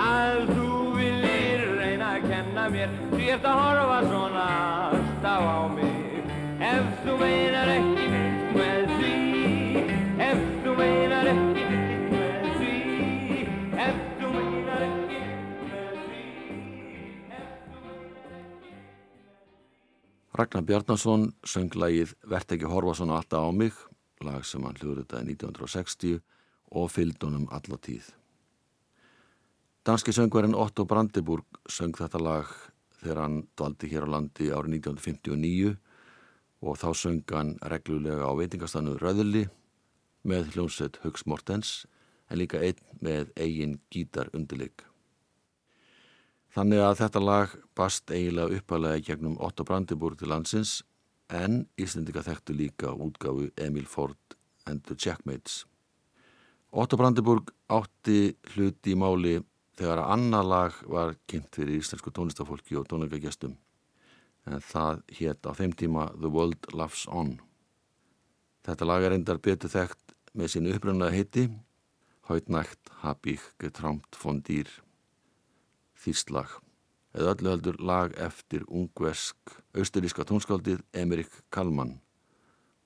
Að 0.04 0.41
þú 0.50 0.82
viljir 0.97 1.63
reyna 1.80 2.10
að 2.17 2.28
kenna 2.32 2.67
mér. 2.74 2.97
Því 3.13 3.30
ert 3.36 3.47
að 3.47 3.62
horfa 3.62 4.00
svona 4.10 4.47
alltaf 4.89 5.45
á 5.45 5.60
mig. 5.76 6.34
Ef 6.74 6.91
þú 7.06 7.17
meinar 7.21 7.74
ekki 7.78 8.10
með 8.58 8.93
því? 8.97 9.15
Ef 10.32 10.45
þú 10.63 10.78
meinar 10.80 11.34
ekki 11.34 11.42
Ragnar 20.34 20.63
Bjarnason 20.65 21.28
söng 21.46 21.76
lagið 21.78 22.15
Vert 22.26 22.50
ekki 22.56 22.65
horfa 22.65 22.96
svona 22.98 23.19
alltaf 23.19 23.46
á 23.46 23.52
mig, 23.54 23.74
lag 24.26 24.41
sem 24.50 24.63
hann 24.65 24.80
hljóðritaði 24.80 25.36
1960 25.36 26.15
og 26.74 26.88
fylgd 26.89 27.26
honum 27.28 27.43
alla 27.54 27.78
tíð. 27.78 28.08
Danski 29.86 30.15
söngverðin 30.15 30.58
Otto 30.58 30.88
Brandenburg 30.89 31.60
söng 31.69 31.93
þetta 32.00 32.22
lag 32.24 32.50
þegar 33.04 33.22
hann 33.22 33.36
dvaldi 33.54 33.89
hér 33.91 34.08
á 34.10 34.13
landi 34.15 34.48
árið 34.50 34.80
1959 34.80 35.76
og 36.65 36.80
þá 36.82 36.89
söng 36.98 37.22
hann 37.30 37.54
reglulega 37.69 38.26
á 38.26 38.34
veitingastannu 38.34 38.96
Röðli 38.98 39.43
með 40.26 40.56
hljómsveit 40.56 40.98
Hugs 41.04 41.28
Mortens 41.30 41.84
en 42.32 42.41
líka 42.41 42.63
einn 42.63 42.82
með 43.06 43.30
eigin 43.38 43.78
gítar 43.93 44.34
undirleik. 44.34 44.88
Þannig 46.54 46.84
að 46.86 47.00
þetta 47.00 47.22
lag 47.24 47.54
bast 47.74 48.12
eiginlega 48.13 48.60
uppalega 48.60 49.02
gegnum 49.08 49.39
Otto 49.42 49.66
Brandenburg 49.66 50.20
til 50.20 50.30
landsins 50.30 50.84
en 51.34 51.63
Íslendika 51.82 52.22
þekktu 52.22 52.54
líka 52.54 52.92
útgáfu 52.94 53.48
Emil 53.58 53.88
Ford 53.89 54.38
and 54.70 54.84
the 54.86 54.94
Checkmates. 54.94 55.63
Otto 56.70 56.98
Brandenburg 56.98 57.50
átti 57.74 58.36
hluti 58.54 58.94
í 58.94 59.00
máli 59.00 59.39
þegar 59.80 60.04
að 60.04 60.13
annað 60.18 60.52
lag 60.52 60.78
var 60.94 61.18
kynnt 61.26 61.58
fyrir 61.58 61.82
íslensku 61.82 62.13
tónlistafólki 62.13 62.78
og 62.78 62.86
tónleikagestum 62.92 63.58
en 64.46 64.62
það 64.62 65.04
hétt 65.18 65.50
á 65.50 65.52
þeim 65.58 65.74
tíma 65.80 66.08
The 66.20 66.30
World 66.30 66.70
Loves 66.78 67.08
On. 67.10 67.38
Þetta 68.62 68.86
lag 68.86 69.06
er 69.08 69.18
endar 69.18 69.42
betur 69.42 69.74
þekkt 69.74 70.13
með 70.38 70.54
sínu 70.54 70.78
uppröndaða 70.78 71.18
heiti 71.18 71.50
Hautnægt 72.30 72.94
hab 73.02 73.26
ich 73.26 73.42
getrámt 73.60 74.22
von 74.22 74.46
dýr 74.46 74.70
þýstlag 76.04 76.60
eða 77.13 77.36
öllu 77.36 77.54
heldur 77.54 77.80
lag 77.80 78.13
eftir 78.20 78.66
ungvesk 78.68 79.58
austuríska 79.78 80.26
tónskáldið 80.30 80.82
Emmerich 80.94 81.42
Kalman 81.54 82.00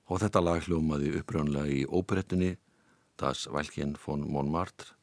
og 0.07 0.21
þetta 0.23 0.43
lag 0.43 0.63
hljómaði 0.63 1.13
upprönlega 1.19 1.71
í 1.71 1.83
óperettunni 1.87 2.55
Das 3.17 3.47
Weilchen 3.51 3.95
von 4.05 4.27
Montmartre 4.29 4.93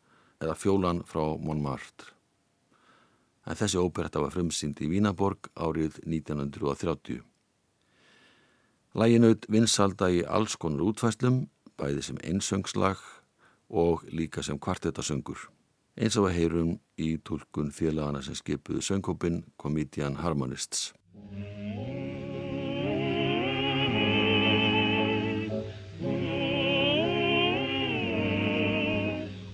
eða 0.43 0.57
Fjólan 0.59 1.03
frá 1.09 1.23
Montmartre. 1.41 2.13
En 3.45 3.59
þessi 3.59 3.81
óperetta 3.81 4.23
var 4.23 4.33
frumsýnd 4.33 4.81
í 4.81 4.89
Vínaborg 4.89 5.51
árið 5.57 5.99
1930. 6.07 7.21
Læginaut 8.95 9.49
vinsalda 9.51 10.09
í 10.15 10.23
alls 10.25 10.55
konar 10.57 10.85
útfæslum, 10.87 11.45
bæði 11.77 12.07
sem 12.07 12.21
einsöngslag 12.23 13.03
og 13.69 14.07
líka 14.09 14.45
sem 14.47 14.61
kvartettasöngur. 14.61 15.54
Eins 15.95 16.17
og 16.19 16.25
að 16.27 16.35
heyrum 16.35 16.71
í 16.99 17.13
tólkun 17.23 17.69
félagana 17.71 18.19
sem 18.27 18.35
skipuðu 18.35 18.81
söngkópin 18.83 19.45
Comedian 19.63 20.17
Harmonists. 20.19 20.91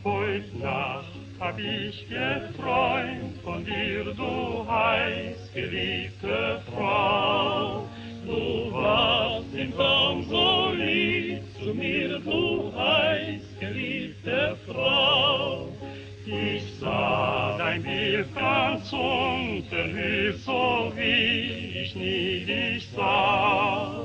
Heut 0.00 0.48
Nacht 0.62 1.20
hab 1.40 1.59
ich 1.59 2.09
geträumt 2.09 3.42
von 3.44 3.64
dir, 3.64 4.05
du 4.16 4.64
heiß 4.64 5.53
geliebte 5.53 6.62
Frau. 6.70 7.87
Du 8.24 8.72
warst 8.72 9.53
im 9.53 9.72
Traum 9.76 10.24
so 10.24 10.72
lieb 10.72 11.44
zu 11.59 11.74
mir, 11.74 12.18
du 12.18 12.72
heiß 12.72 13.44
geliebte 13.61 14.57
Frau. 14.66 15.68
Ich 16.26 16.74
sah 16.78 17.56
dein 17.56 17.83
Bild 17.83 18.35
ganz 18.35 18.92
unverhüllt, 18.92 20.37
so 20.38 20.92
wie 20.94 21.80
ich 21.83 21.94
nie 21.94 22.44
dich 22.44 22.88
sah. 22.94 24.04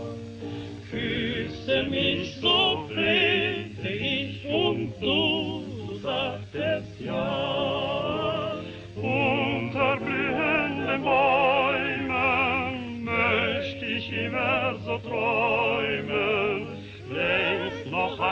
Küsse 0.89 1.83
mich, 1.83 2.35
so 2.39 2.87
flehte 2.87 3.89
ich 3.89 4.47
und 4.47 4.93
du 5.01 5.63
sagtest 6.01 6.99
ja. 6.99 8.55
Unter 8.95 9.97
blühenden 9.97 11.03
Bäumen 11.03 13.03
möchte 13.03 13.85
ich 13.85 14.11
immer 14.11 14.75
so 14.85 14.97
träumen 14.99 16.64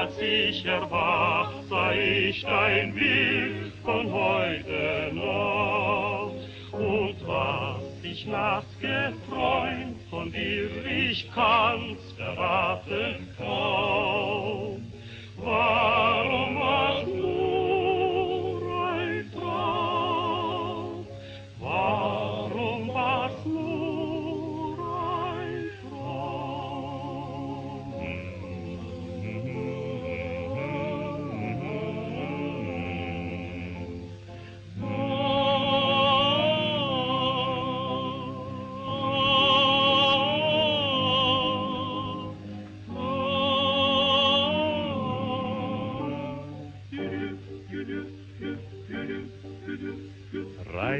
als 0.04 0.20
ich 0.20 0.66
erwach, 0.66 1.54
sei 1.70 2.28
ich 2.30 2.42
dein 2.42 2.94
Bild 2.94 3.72
von 3.86 4.12
heute 4.12 5.12
noch. 5.13 6.34
Und 6.74 7.16
was 7.26 7.84
ich 8.04 8.26
nass 8.26 8.66
geträumt, 8.82 10.02
von 10.10 10.30
dir 10.32 10.70
ich 10.86 11.32
kann's 11.34 12.02
verraten 12.18 13.30
kaum. 13.38 14.92
Was 15.38 16.12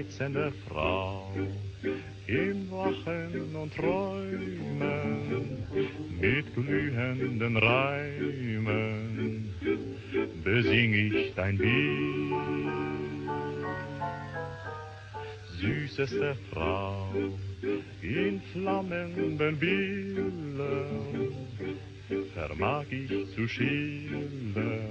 Reizende 0.04 0.52
Frau 0.68 1.32
im 2.28 2.70
Wachen 2.72 3.56
und 3.56 3.74
Träumen 3.74 5.63
mit 6.20 6.54
glühenden 6.54 7.56
Reimen 7.56 9.50
besing 10.44 10.94
ich 10.94 11.34
dein 11.36 11.58
Bild 11.58 12.34
süßeste 15.62 16.36
Frau 16.52 17.08
in 18.02 18.42
flammenden 18.52 19.58
Bildern 19.58 21.32
vermag 22.34 22.86
ich 22.89 23.34
zu 23.36 23.48
schildern, 23.48 24.84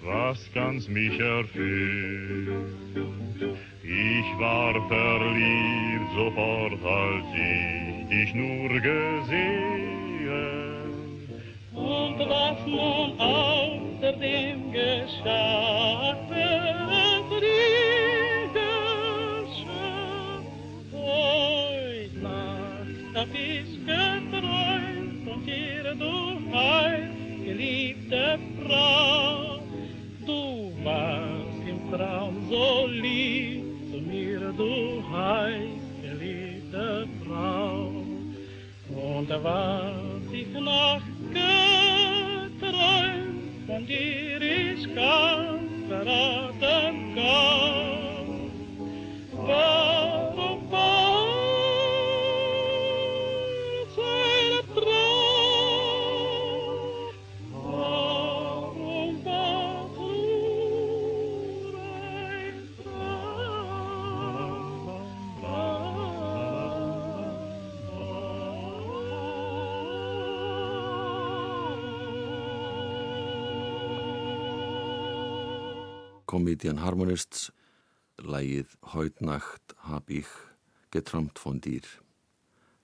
was 0.00 0.38
ganz 0.54 0.86
mich 0.88 1.18
erfüllt. 1.18 2.66
Ich 3.88 4.38
war 4.40 4.74
verliebt 4.88 6.10
sofort, 6.12 6.72
als 6.84 7.24
ich 7.34 8.08
dich 8.08 8.34
nur 8.34 8.68
gesehen. 8.80 10.26
Und 11.72 12.18
was 12.18 12.66
nun 12.66 13.20
außerdem 13.20 14.72
geschah, 14.72 16.16
Heut 20.92 22.22
Nacht 22.22 23.14
hab 23.14 23.28
ich 23.32 23.86
geträumt 23.86 25.28
von 25.28 25.46
dir, 25.46 25.94
du 25.94 26.40
heiß 26.52 27.10
geliebte 27.44 28.38
Frau. 28.64 29.60
Du 30.26 30.72
warst 30.82 31.68
im 31.68 31.78
Traum 31.92 32.34
so 32.50 32.88
lieb 32.88 33.55
du 34.56 35.02
heiß 35.12 35.82
geliebte 36.02 37.08
Frau. 37.24 37.90
Und 38.88 39.28
war 39.44 39.92
ich 40.32 40.52
Nacht 40.60 41.02
geträumt 41.32 42.66
von 43.66 43.86
dir, 43.86 44.40
ich 44.42 44.94
kann 44.94 45.68
verraten 45.88 47.14
kaum. 47.14 48.50
Comedian 76.36 76.82
Harmonists, 76.84 77.46
lægið 78.20 78.74
Hautnacht 78.92 79.72
hab 79.88 80.10
ich 80.12 80.28
getrampt 80.92 81.40
von 81.40 81.62
dýr. 81.64 81.86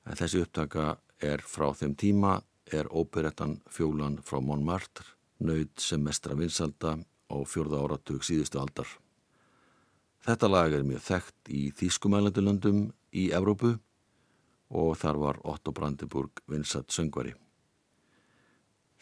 En 0.08 0.16
þessi 0.16 0.40
upptaka 0.40 0.94
er 1.20 1.44
frá 1.44 1.66
þeim 1.76 1.92
tíma 2.00 2.38
er 2.72 2.88
óperettan 2.88 3.58
Fjólan 3.68 4.16
frá 4.24 4.40
Montmartre, 4.40 5.04
nöyð 5.44 5.68
sem 5.84 6.00
mestra 6.00 6.38
vinsalda 6.38 6.96
á 7.28 7.36
fjörða 7.44 7.84
áratug 7.84 8.24
síðustu 8.24 8.62
aldar. 8.62 8.88
Þetta 10.24 10.48
lag 10.48 10.72
er 10.72 10.88
mjög 10.88 11.04
þekkt 11.10 11.52
í 11.52 11.68
Þýskumælendulöndum 11.76 12.82
í 13.12 13.28
Evrópu 13.36 13.76
og 14.72 14.92
þar 14.96 15.24
var 15.28 15.44
Otto 15.44 15.76
Brandenburg 15.76 16.40
vinsat 16.48 16.88
söngvari. 16.88 17.36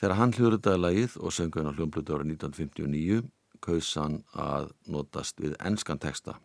Þegar 0.00 0.18
hann 0.18 0.34
hljóðritaði 0.34 0.88
lagið 0.88 1.20
og 1.20 1.38
söngu 1.38 1.62
hann 1.62 1.70
á 1.70 1.76
hljómblutu 1.76 2.18
ára 2.18 2.26
1959 2.26 3.28
kaus 3.64 3.94
hann 4.00 4.20
að 4.34 4.70
notast 4.90 5.40
við 5.40 5.56
enskan 5.60 6.00
texta. 6.00 6.36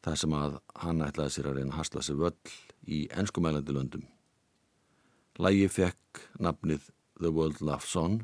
Það 0.00 0.16
sem 0.22 0.36
að 0.36 0.56
hann 0.82 1.04
ætlaði 1.04 1.34
sér 1.34 1.50
að 1.50 1.58
reyna 1.58 1.74
að 1.74 1.80
hasla 1.80 2.04
sér 2.04 2.20
völl 2.20 2.54
í 2.88 3.00
enskumælandi 3.12 3.76
löndum. 3.76 4.04
Lægi 5.40 5.68
fekk 5.72 6.22
nafnið 6.40 6.90
The 7.20 7.32
World 7.32 7.60
Love 7.60 7.86
Song 7.86 8.22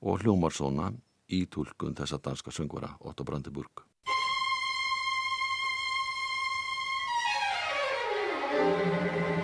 og 0.00 0.20
hljómar 0.24 0.52
svona 0.56 0.90
í 1.28 1.44
tólkun 1.46 1.96
þessa 1.96 2.20
danska 2.20 2.52
söngvara 2.52 2.96
Otto 3.00 3.24
Brandenburg. 3.24 3.84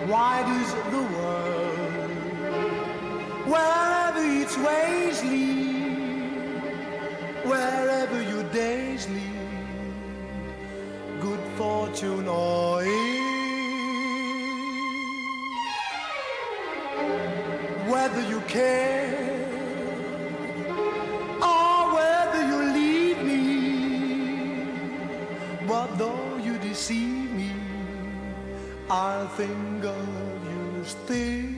Why 0.07 0.41
does 0.47 0.73
the 0.73 1.03
world, 1.17 2.11
wherever 3.45 4.23
its 4.23 4.57
ways 4.57 4.96
fortune 11.57 12.27
or 12.27 12.83
ill, 12.83 13.17
whether 17.91 18.21
you 18.29 18.39
care 18.41 19.17
or 21.41 21.95
whether 21.97 22.41
you 22.51 22.59
leave 22.79 23.19
me, 23.31 23.43
but 25.67 25.87
though 25.97 26.37
you 26.37 26.53
deceive 26.59 27.31
me, 27.31 27.51
I'll 28.89 29.27
think 29.29 29.83
of 29.83 30.07
you 30.51 30.83
still. 30.85 31.56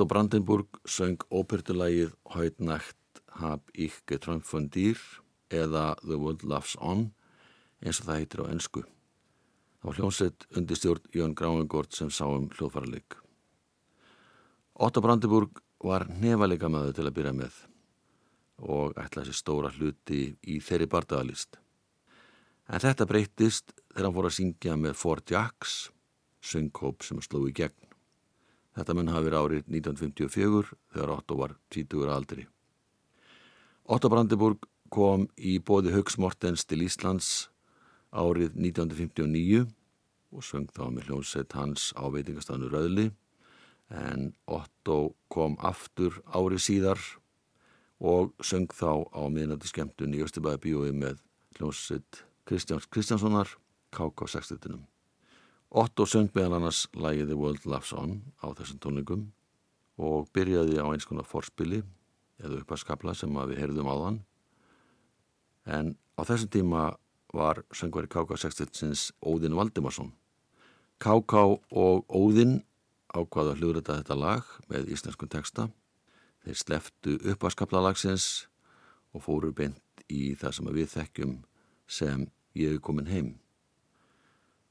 Otto 0.00 0.08
Brandenburg 0.08 0.78
söng 0.88 1.20
ópertulægið 1.28 2.14
Hautnacht 2.32 3.20
hab 3.36 3.60
ich 3.74 3.98
geträumt 4.08 4.46
von 4.48 4.70
dir 4.72 4.96
eða 5.52 5.98
The 6.00 6.16
World 6.16 6.40
Loves 6.42 6.72
On 6.80 7.02
eins 7.84 8.00
og 8.00 8.06
það 8.06 8.16
heitir 8.16 8.40
á 8.40 8.46
ennsku. 8.48 8.80
Það 8.80 9.84
var 9.90 9.98
hljómsett 9.98 10.46
undir 10.56 10.80
stjórn 10.80 11.10
Jón 11.12 11.34
Gránengård 11.36 11.92
sem 11.92 12.08
sá 12.08 12.24
um 12.24 12.48
hljóðfæraleik. 12.48 13.18
Otto 14.80 15.04
Brandenburg 15.04 15.60
var 15.84 16.08
nefalega 16.08 16.72
maður 16.72 16.96
til 16.96 17.06
að 17.10 17.16
byrja 17.20 17.34
með 17.42 17.60
og 18.72 18.96
ætlaði 18.96 19.34
sér 19.34 19.40
stóra 19.42 19.74
hluti 19.76 20.22
í 20.48 20.62
þeirri 20.64 20.88
bardagalist. 20.88 21.60
En 22.72 22.80
þetta 22.80 23.04
breyttist 23.04 23.76
þegar 23.92 24.08
hann 24.08 24.16
fór 24.16 24.32
að 24.32 24.36
syngja 24.40 24.80
með 24.80 24.96
Fort 24.96 25.28
Jacks, 25.28 25.90
söngkóp 26.40 27.04
sem 27.04 27.20
sló 27.20 27.44
í 27.44 27.52
gegn. 27.52 27.89
Þetta 28.76 28.94
mun 28.94 29.10
hafi 29.10 29.26
verið 29.26 29.40
árið 29.40 29.70
1954 29.80 30.74
þegar 30.94 31.14
Otto 31.16 31.38
var 31.40 31.56
20 31.74 32.12
aldri. 32.14 32.46
Otto 33.90 34.10
Brandenburg 34.12 34.68
kom 34.90 35.26
í 35.38 35.58
bóði 35.58 35.94
Hauks 35.94 36.18
Mortens 36.18 36.66
til 36.66 36.84
Íslands 36.86 37.48
árið 38.10 38.54
1959 38.58 39.64
og 40.30 40.46
söng 40.46 40.70
þá 40.70 40.84
með 40.94 41.10
hljómsett 41.10 41.54
hans 41.58 41.90
á 41.98 42.06
veitingastafnu 42.10 42.70
Röðli 42.70 43.08
en 43.90 44.30
Otto 44.46 45.16
kom 45.30 45.56
aftur 45.66 46.20
árið 46.30 46.62
síðar 46.66 47.02
og 47.98 48.30
söng 48.42 48.70
þá 48.70 49.06
á 49.10 49.22
miðnætti 49.26 49.70
skemmtun 49.70 50.14
í 50.14 50.22
Östubæði 50.24 50.62
bíói 50.66 50.94
með 50.94 51.18
hljómsett 51.58 52.22
Kristjáns 52.46 52.86
Kristjánssonar 52.90 53.50
KK 53.90 54.30
60. 54.30 54.78
Otto 55.70 56.02
söng 56.02 56.32
meðal 56.34 56.56
annars 56.56 56.88
lægið 56.98 57.28
The 57.30 57.36
World 57.38 57.66
Loves 57.70 57.92
On 57.94 58.16
á 58.42 58.50
þessum 58.58 58.80
tónleikum 58.82 59.20
og 60.02 60.26
byrjaði 60.34 60.80
á 60.82 60.86
eins 60.90 61.06
konar 61.06 61.28
forspili 61.28 61.84
eða 62.42 62.64
uppaskapla 62.64 63.14
sem 63.14 63.30
við 63.30 63.60
heyrðum 63.60 63.90
á 63.90 63.94
þann 64.00 64.16
en 65.70 65.92
á 66.18 66.26
þessum 66.26 66.50
tíma 66.50 66.80
var 67.30 67.62
söngveri 67.70 68.10
KK60 68.10 69.12
Óðinn 69.22 69.54
Valdimarsson. 69.54 70.10
KK 70.98 71.44
og 71.70 72.02
Óðinn 72.10 72.64
ákvaða 73.14 73.54
að 73.54 73.62
hljóðrita 73.62 73.98
þetta 74.00 74.16
lag 74.18 74.48
með 74.70 74.90
íslenskun 74.96 75.30
texta. 75.30 75.68
Þeir 76.42 76.58
sleftu 76.58 77.14
uppaskapla 77.30 77.84
lagsins 77.84 78.48
og 79.14 79.22
fóru 79.22 79.52
beint 79.54 80.02
í 80.10 80.34
það 80.34 80.56
sem 80.56 80.72
við 80.74 80.90
þekkjum 80.96 81.38
sem 81.86 82.26
ég 82.58 82.74
er 82.74 82.82
komin 82.82 83.10
heim 83.10 83.30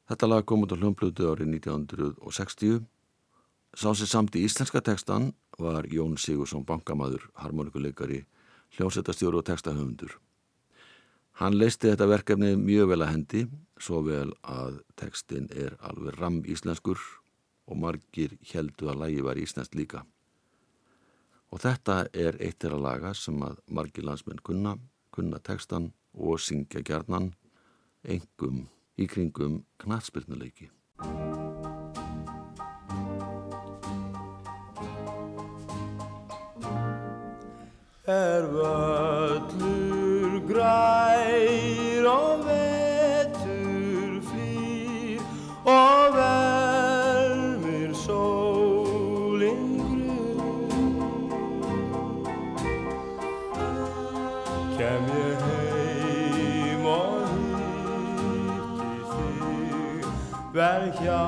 Þetta 0.10 0.26
lag 0.26 0.46
kom 0.50 0.64
út 0.66 0.72
á 0.74 0.78
hljómblutu 0.82 1.28
árið 1.30 1.52
1960. 1.60 2.80
Sá 3.78 3.92
sem 3.94 4.08
samt 4.10 4.34
í 4.34 4.42
íslenska 4.42 4.82
tekstan 4.82 5.28
var 5.62 5.86
Jón 5.86 6.16
Sigursson 6.18 6.64
bankamaður, 6.66 7.28
harmonikuleikari, 7.38 8.24
hljómsættastjóru 8.74 9.38
og 9.38 9.46
tekstahöfundur. 9.46 10.16
Hann 11.38 11.60
leisti 11.60 11.92
þetta 11.92 12.08
verkefni 12.10 12.56
mjög 12.58 12.90
vel 12.90 13.04
að 13.06 13.12
hendi, 13.14 13.44
svo 13.78 14.02
vel 14.08 14.32
að 14.42 14.80
tekstin 14.98 15.46
er 15.54 15.78
alveg 15.78 16.18
ram 16.18 16.42
íslenskur 16.42 16.98
og 17.70 17.78
margir 17.78 18.34
heldu 18.50 18.90
að 18.90 19.04
lagi 19.04 19.22
var 19.22 19.38
íslenskt 19.38 19.78
líka. 19.78 20.02
Og 21.54 21.62
þetta 21.62 22.08
er 22.18 22.42
eitt 22.42 22.66
er 22.66 22.74
að 22.74 22.86
laga 22.88 23.14
sem 23.14 23.38
að 23.46 23.62
margir 23.70 24.10
landsmenn 24.10 24.42
kunna, 24.42 24.74
kunna 25.14 25.38
tekstan 25.38 25.92
og 26.18 26.42
syngja 26.42 26.82
gjarnan, 26.82 27.36
engum 28.02 28.66
í 29.00 29.08
kringum 29.08 29.64
knatspilnuleiki. 29.80 30.68
Er 38.10 38.44
völlur 38.50 40.34
grær 40.50 42.06
og 42.10 42.44
vetur 42.48 44.18
flýr 44.32 45.22
og 45.70 46.18
vermir 46.18 47.92
sólinn 48.04 49.78
grunn 49.94 50.92
Kem 54.76 55.04
ég 55.14 55.40
heim 55.46 55.59
Vel 60.60 60.90
hjá 61.00 61.24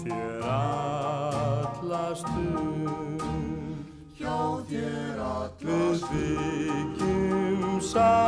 þér 0.00 0.46
alla 0.50 2.06
stund. 2.18 3.22
Hjá 4.18 4.40
þér 4.66 5.20
alla 5.22 5.94
stund. 6.00 6.08
Við 6.10 6.90
byggjum 6.98 7.78
saman 7.78 8.27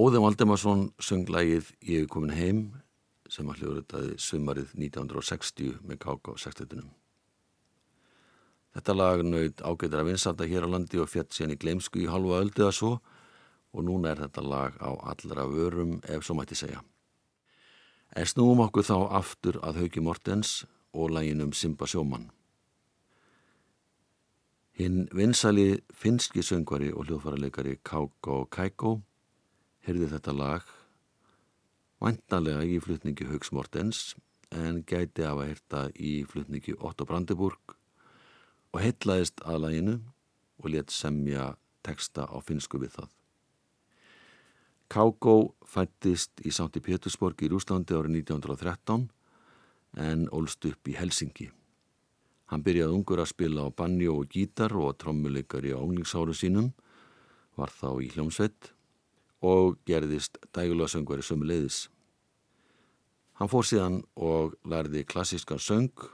Óðin 0.00 0.22
Valdemarsson 0.24 0.82
söng 1.02 1.28
lægið 1.28 1.66
Ég 1.84 2.04
er 2.06 2.08
komin 2.08 2.30
heim 2.32 2.60
sem 3.28 3.48
að 3.52 3.58
hljóðritaði 3.60 4.14
sumarið 4.22 4.70
1960 4.78 5.74
með 5.84 5.98
KK 6.00 6.36
60. 6.40 6.86
Þetta 8.72 8.94
lag 8.96 9.20
naut 9.26 9.60
ágættir 9.60 10.00
að 10.00 10.08
vinsanda 10.08 10.46
hér 10.48 10.64
á 10.64 10.72
landi 10.72 11.02
og 11.02 11.10
fjett 11.12 11.36
síðan 11.36 11.52
í 11.52 11.58
gleimsku 11.60 12.00
í 12.00 12.06
halva 12.08 12.38
öldu 12.40 12.64
að 12.64 12.72
svo 12.78 12.94
og 13.74 13.84
núna 13.90 14.14
er 14.14 14.22
þetta 14.22 14.46
lag 14.46 14.78
á 14.80 14.88
allra 15.12 15.44
vörum 15.50 15.92
ef 16.08 16.24
svo 16.24 16.38
mætti 16.38 16.56
segja. 16.56 16.80
En 18.16 18.24
snúum 18.24 18.64
okkur 18.64 18.88
þá 18.88 18.96
aftur 19.20 19.60
að 19.60 19.82
Hauki 19.82 20.00
Mortens 20.00 20.62
og 20.96 21.12
læginum 21.12 21.52
Simba 21.52 21.84
Sjómann. 21.84 22.30
Hinn 24.80 25.10
vinsali 25.12 25.82
finski 25.92 26.40
söngvari 26.40 26.88
og 26.88 27.04
hljóðfærarleikari 27.04 27.82
Kauko 27.84 28.46
Kaiko 28.48 29.02
heyrði 29.86 30.10
þetta 30.12 30.36
lag 30.36 30.66
væntanlega 32.00 32.64
í 32.64 32.80
flutningi 32.80 33.28
Hauks 33.28 33.52
Mortens 33.52 34.14
en 34.50 34.82
gæti 34.88 35.24
af 35.26 35.38
að 35.38 35.50
heyrta 35.50 35.82
í 35.94 36.12
flutningi 36.28 36.74
Otto 36.78 37.06
Brandenburg 37.08 37.76
og 38.72 38.82
heitlaðist 38.82 39.42
að 39.44 39.64
læginu 39.64 39.96
og 40.60 40.68
let 40.74 40.92
semja 40.94 41.54
teksta 41.86 42.26
á 42.28 42.36
finsku 42.44 42.80
við 42.80 42.96
það. 42.98 43.08
Kauko 44.90 45.34
fættist 45.64 46.42
í 46.42 46.50
Sátti 46.50 46.82
Pétursborg 46.82 47.38
í 47.46 47.50
Rúslandi 47.52 47.94
árið 47.94 48.24
1913 48.24 49.06
en 50.02 50.26
ólst 50.34 50.66
upp 50.66 50.90
í 50.90 50.96
Helsingi. 50.98 51.46
Hann 52.50 52.64
byrjaði 52.66 52.96
ungur 52.96 53.22
að 53.22 53.30
spila 53.30 53.68
á 53.70 53.70
banjo 53.70 54.16
og 54.18 54.32
gítar 54.34 54.74
og 54.74 54.96
trommuleikari 54.98 55.70
á 55.70 55.78
unglingsáru 55.78 56.34
sínum, 56.34 56.72
var 57.54 57.70
þá 57.70 58.02
í 58.02 58.10
hljómsveit 58.10 58.72
og 59.40 59.78
gerðist 59.88 60.38
dægulega 60.52 60.92
söngveri 60.92 61.24
sömu 61.24 61.48
leiðis. 61.48 61.88
Hann 63.40 63.48
fór 63.48 63.64
síðan 63.64 64.02
og 64.20 64.56
lærði 64.68 65.06
klassískan 65.08 65.62
söng 65.62 66.04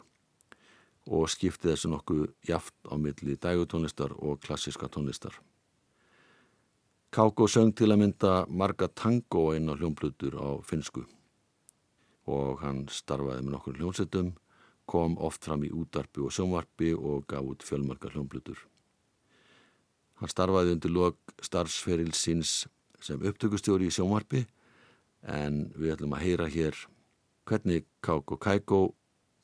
og 1.07 1.27
skipti 1.31 1.71
þessu 1.71 1.91
nokkuð 1.91 2.29
jaft 2.47 2.75
á 2.87 2.95
milli 2.95 3.35
dægutónlistar 3.35 4.15
og 4.15 4.41
klassíska 4.43 4.89
tónlistar. 4.91 5.35
Kauko 7.11 7.47
söng 7.51 7.75
til 7.75 7.91
að 7.91 8.03
mynda 8.03 8.33
marga 8.47 8.89
tango 8.89 9.53
inn 9.57 9.71
á 9.71 9.75
hljómblutur 9.75 10.39
á 10.39 10.49
finsku 10.63 11.07
og 12.27 12.63
hann 12.63 12.87
starfaði 12.91 13.45
með 13.45 13.53
nokkur 13.55 13.77
hljómsettum, 13.79 14.33
kom 14.87 15.15
oft 15.23 15.47
fram 15.47 15.63
í 15.67 15.71
útarpi 15.71 16.23
og 16.23 16.35
sjónvarpi 16.35 16.93
og 16.95 17.27
gaf 17.31 17.47
út 17.47 17.63
fjölmarka 17.67 18.11
hljómblutur. 18.11 18.59
Hann 20.19 20.31
starfaði 20.31 20.75
undir 20.75 20.95
lok 20.95 21.19
starfsferil 21.43 22.13
síns 22.15 22.65
sem 23.01 23.23
upptökustjóri 23.23 23.91
í 23.91 23.95
sjónvarpi 23.95 24.45
en 25.27 25.67
við 25.77 25.97
ætlum 25.97 26.15
að 26.17 26.27
heyra 26.27 26.51
hér 26.53 26.79
hvernig 27.47 27.87
Kauko 28.05 28.37
Kaiko 28.37 28.81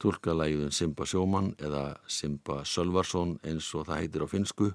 tólka 0.03 0.35
lægðun 0.35 0.75
Simba 0.75 1.07
Sjóman 1.07 1.53
eða 1.63 1.95
Simba 2.11 2.65
Sölvarsson 2.67 3.37
eins 3.47 3.69
og 3.79 3.87
það 3.87 4.01
heitir 4.03 4.25
á 4.27 4.29
finsku 4.31 4.73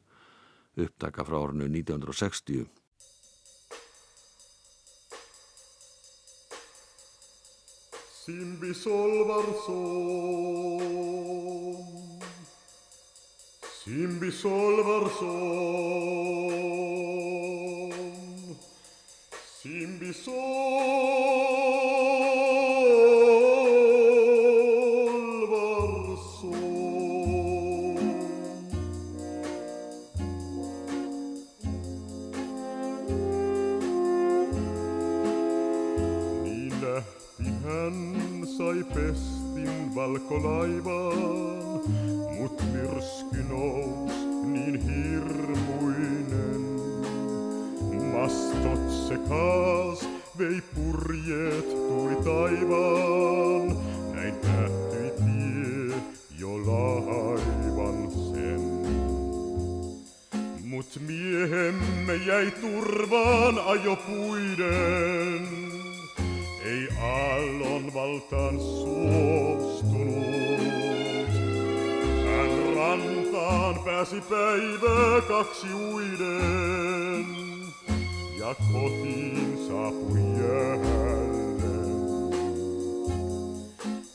upptaka 0.77 1.25
frá 1.27 1.37
árinu 1.41 1.65
1960. 1.67 2.67
Simbi 8.27 8.71
Solvarsson 8.75 9.71
Simbi 13.83 14.31
Solvarsson 14.31 17.26
simbi 19.67 20.13
sol. 20.13 21.57
Niin 36.43 36.73
nähtiin 36.81 37.59
hän 37.63 38.47
sai 38.57 38.83
pestin 38.93 39.95
valkolaivaan 39.95 41.46
Mastot 49.07 49.23
sekas, 49.23 49.99
vei 50.37 50.61
purjeet, 50.75 51.69
tuli 51.69 52.15
taivaan, 52.15 53.77
näin 54.13 54.35
päättyi 54.35 55.11
tie 55.17 55.95
jo 56.39 56.57
laivan 56.57 58.11
sen. 58.11 58.61
Mut 60.63 60.99
miehemme 61.07 62.15
jäi 62.15 62.51
turvaan 62.51 63.59
ajopuiden, 63.65 65.47
ei 66.65 66.87
aallon 67.01 67.93
valtaan 67.93 68.59
suostunut. 68.59 70.17
Hän 72.25 72.75
rantaan 72.75 73.79
pääsi 73.85 74.21
päivää 74.21 75.21
kaksi 75.27 75.67
uiden 75.73 77.56
ja 78.39 78.55
kotiin 78.55 79.57
saapui 79.67 80.19
jälleen. 80.19 81.57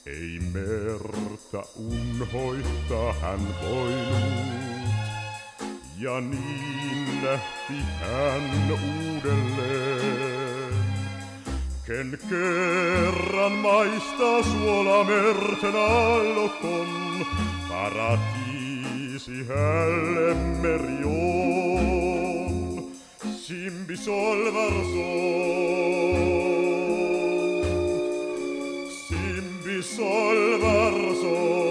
Ei 0.07 0.39
merta 0.53 1.63
unhoittaa 1.77 3.13
hän 3.13 3.41
voinut. 3.63 4.43
Ja 5.99 6.21
niin 6.21 7.25
lähti 7.25 7.83
hän 8.01 8.71
uudelleen. 8.71 9.93
Ken 11.87 12.19
kerran 12.29 13.53
maistaa 13.53 14.43
suolamerten 14.43 15.77
allokon, 15.77 17.27
paratiisi 17.69 19.47
hälle 19.49 20.35
meri 20.35 21.05
on. 21.05 21.72
simbi 23.53 23.97
solvar 23.97 24.75
sol. 24.93 26.15
Simbi 29.07 29.83
solvar 29.83 30.97
sol. 31.23 31.62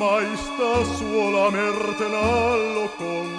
maista 0.00 0.84
suolamerten 0.98 2.14
allokon. 2.14 3.30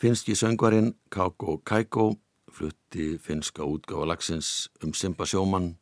Í 0.02 0.34
söngvarinn 0.34 0.96
Káko 1.14 1.60
Kaiko 1.62 2.16
flutti 2.50 3.20
finska 3.22 3.62
útgáfa 3.62 4.08
lagsins 4.10 4.70
um 4.82 4.96
Simba 4.98 5.28
sjómann 5.30 5.76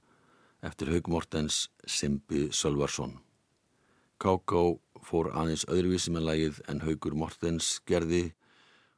eftir 0.61 0.91
Haug 0.91 1.07
Mortens 1.07 1.69
Simbi 1.87 2.49
Sölvarsson. 2.51 3.13
Káko 4.19 4.81
fór 4.99 5.31
aðeins 5.31 5.63
öðruvísi 5.71 6.11
með 6.11 6.27
lagið 6.27 6.59
en 6.67 6.83
Haugur 6.83 7.15
Mortens 7.15 7.79
gerði 7.87 8.33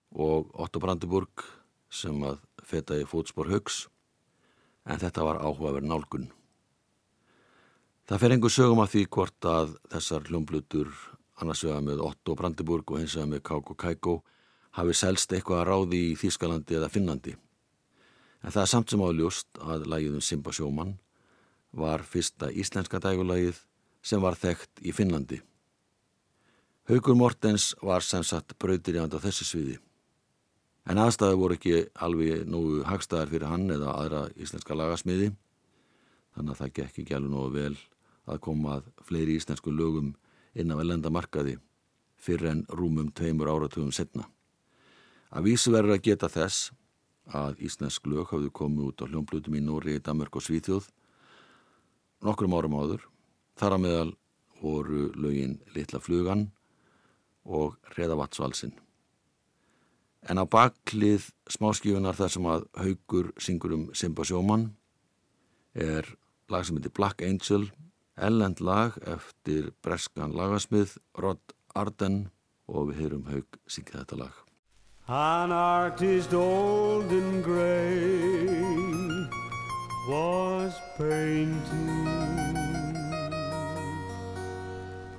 og 0.10 0.50
Otto 0.58 0.82
Brandenburg 0.82 1.46
sem 1.94 2.18
að 2.26 2.42
feta 2.66 2.98
í 2.98 3.06
fótspor 3.06 3.54
Haugs 3.54 3.86
en 4.90 4.98
þetta 4.98 5.22
var 5.22 5.44
áhugaverð 5.46 5.86
nálgun. 5.86 6.32
Það 8.10 8.26
fer 8.26 8.38
engur 8.40 8.58
sögum 8.58 8.82
af 8.82 8.90
því 8.96 9.06
hvort 9.06 9.46
að 9.46 9.78
þessar 9.94 10.26
hljómblutur 10.26 10.90
annars 11.38 11.62
vega 11.62 11.80
með 11.86 12.08
Otto 12.10 12.34
Brandenburg 12.34 12.90
og 12.90 13.04
eins 13.04 13.14
vega 13.14 13.30
með 13.36 13.46
Káko 13.46 13.78
Kaiko 13.78 14.24
hafi 14.78 14.96
selst 14.96 15.34
eitthvað 15.34 15.62
að 15.62 15.70
ráði 15.70 16.02
í 16.12 16.18
Þýskalandi 16.20 16.78
eða 16.80 16.90
Finnlandi. 16.92 17.36
En 18.42 18.54
það 18.54 18.64
er 18.64 18.72
samt 18.72 18.92
sem 18.92 19.04
áljóst 19.04 19.62
að 19.62 19.88
lagið 19.92 20.18
um 20.18 20.26
Simba 20.26 20.54
Sjóman 20.56 20.96
var 21.72 22.04
fyrsta 22.08 22.50
íslenska 22.52 23.00
dægulagið 23.04 23.60
sem 24.02 24.22
var 24.24 24.40
þekkt 24.40 24.82
í 24.82 24.94
Finnlandi. 24.96 25.42
Haugur 26.90 27.16
Mortens 27.16 27.72
var 27.82 28.04
sem 28.04 28.24
sagt 28.26 28.58
brautirjand 28.60 29.14
á 29.14 29.20
þessu 29.22 29.46
sviði. 29.48 29.78
En 30.90 30.98
aðstæði 30.98 31.38
voru 31.38 31.56
ekki 31.60 31.76
alveg 32.02 32.48
nógu 32.50 32.82
hagstæðar 32.90 33.30
fyrir 33.30 33.52
hann 33.52 33.70
eða 33.70 33.94
aðra 33.94 34.22
íslenska 34.34 34.76
lagasmiði, 34.76 35.30
þannig 36.34 36.56
að 36.56 36.62
það 36.64 36.74
gekk 36.80 37.02
ekki 37.04 37.18
alveg 37.18 37.34
nógu 37.36 37.52
vel 37.54 37.76
að 38.26 38.42
koma 38.48 38.80
að 38.80 38.90
fleiri 39.06 39.38
íslensku 39.38 39.74
lögum 39.74 40.16
inn 40.58 40.74
á 40.74 40.82
elenda 40.82 41.14
markaði 41.14 41.60
fyrir 42.22 42.50
en 42.50 42.66
rúmum 42.74 43.14
tveimur 43.14 43.50
áratugum 43.54 43.94
setna. 43.94 44.26
Að 45.32 45.48
vísu 45.48 45.72
verður 45.72 45.96
að 45.96 46.06
geta 46.10 46.28
þess 46.32 46.72
að 47.32 47.62
íslensk 47.64 48.08
lög 48.12 48.34
hafðu 48.34 48.52
komið 48.52 48.88
út 48.90 49.04
á 49.04 49.06
hljómblutum 49.08 49.56
í 49.56 49.62
Nóri, 49.64 50.00
Danmark 50.04 50.36
og 50.36 50.44
Svíþjóð 50.44 50.90
nokkrum 52.26 52.56
árum 52.56 52.78
áður. 52.78 53.06
Þar 53.58 53.76
að 53.76 53.84
meðal 53.86 54.12
voru 54.62 55.10
lögin 55.18 55.58
Littla 55.76 56.02
flugan 56.02 56.50
og 57.46 57.78
Reðavatsvalsinn. 57.98 58.74
En 60.30 60.38
á 60.38 60.46
baklið 60.46 61.32
smáskífunar 61.50 62.18
þar 62.18 62.34
sem 62.36 62.50
að 62.52 62.68
haugur 62.78 63.32
syngur 63.42 63.74
um 63.78 63.88
Simba 63.98 64.26
Sjóman 64.28 64.68
er 65.74 66.06
lag 66.52 66.68
sem 66.68 66.78
heitir 66.78 66.94
Black 66.94 67.26
Angel, 67.26 67.72
ellend 68.22 68.62
lag 68.62 69.00
eftir 69.10 69.72
breskan 69.82 70.36
lagasmið 70.38 71.00
Rod 71.18 71.58
Arden 71.74 72.28
og 72.70 72.92
við 72.92 73.02
heyrum 73.02 73.28
haug 73.32 73.62
syngja 73.66 74.04
þetta 74.04 74.26
lag. 74.28 74.51
An 75.14 75.52
artist 75.52 76.34
old 76.34 77.12
and 77.12 77.44
gray 77.44 79.28
was 80.08 80.74
painting. 80.98 82.56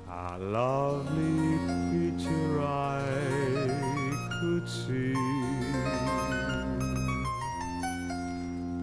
A 0.08 0.38
lovely 0.38 1.58
picture 1.92 2.62
I 2.62 3.02
could 4.40 4.66
see 4.66 5.12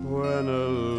when 0.05 0.47
a 0.47 0.98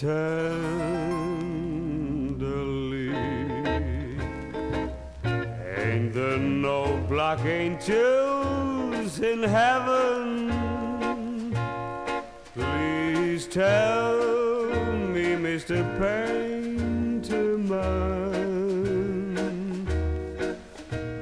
tenderly 0.00 0.72
Ain't 5.76 6.14
there 6.14 6.38
no 6.38 6.96
black 7.06 7.44
angels 7.44 9.20
in 9.20 9.42
heaven? 9.42 10.48
Please 12.54 13.46
tell 13.46 14.16
me, 15.12 15.34
Mr. 15.34 15.84
Painterman. 15.98 17.76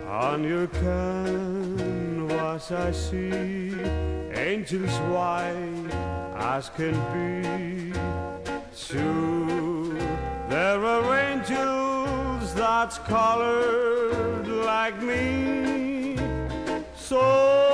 On 0.06 0.44
your 0.44 0.68
canvas 0.68 2.70
I 2.70 2.92
see 2.92 3.74
angels 4.34 4.96
white 5.10 6.17
as 6.38 6.70
can 6.70 6.94
be. 7.12 7.92
Sure, 8.74 9.94
there 10.48 10.84
are 10.84 11.18
angels 11.18 12.54
that's 12.54 12.98
colored 12.98 14.46
like 14.46 15.02
me. 15.02 16.16
Somewhere 16.96 17.67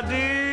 The 0.00 0.06
dear 0.08 0.49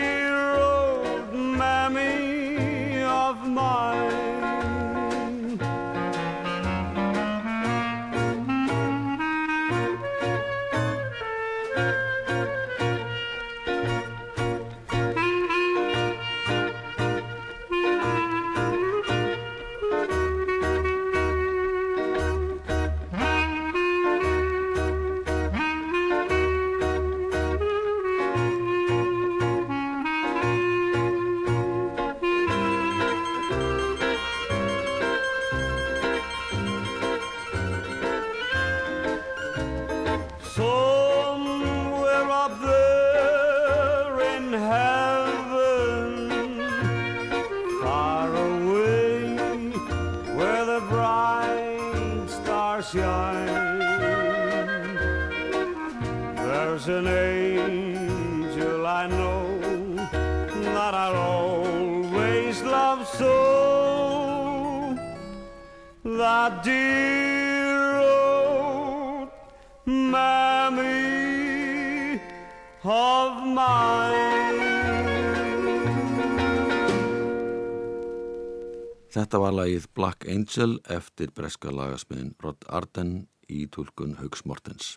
Þetta 79.27 79.41
var 79.43 79.55
lagið 79.57 79.85
Black 79.91 80.25
Angel 80.31 80.77
eftir 80.95 81.33
breska 81.35 81.67
lagasmiðin 81.67 82.29
Rod 82.39 82.61
Arden 82.71 83.09
í 83.51 83.65
tólkun 83.67 84.13
Haugs 84.21 84.45
Mortens. 84.47 84.93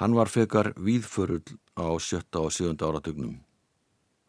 Hann 0.00 0.16
var 0.16 0.32
fekar 0.32 0.70
víðförull 0.80 1.58
á 1.76 1.92
sjötta 2.00 2.40
og 2.40 2.54
sjöunda 2.56 2.88
áratugnum. 2.88 3.34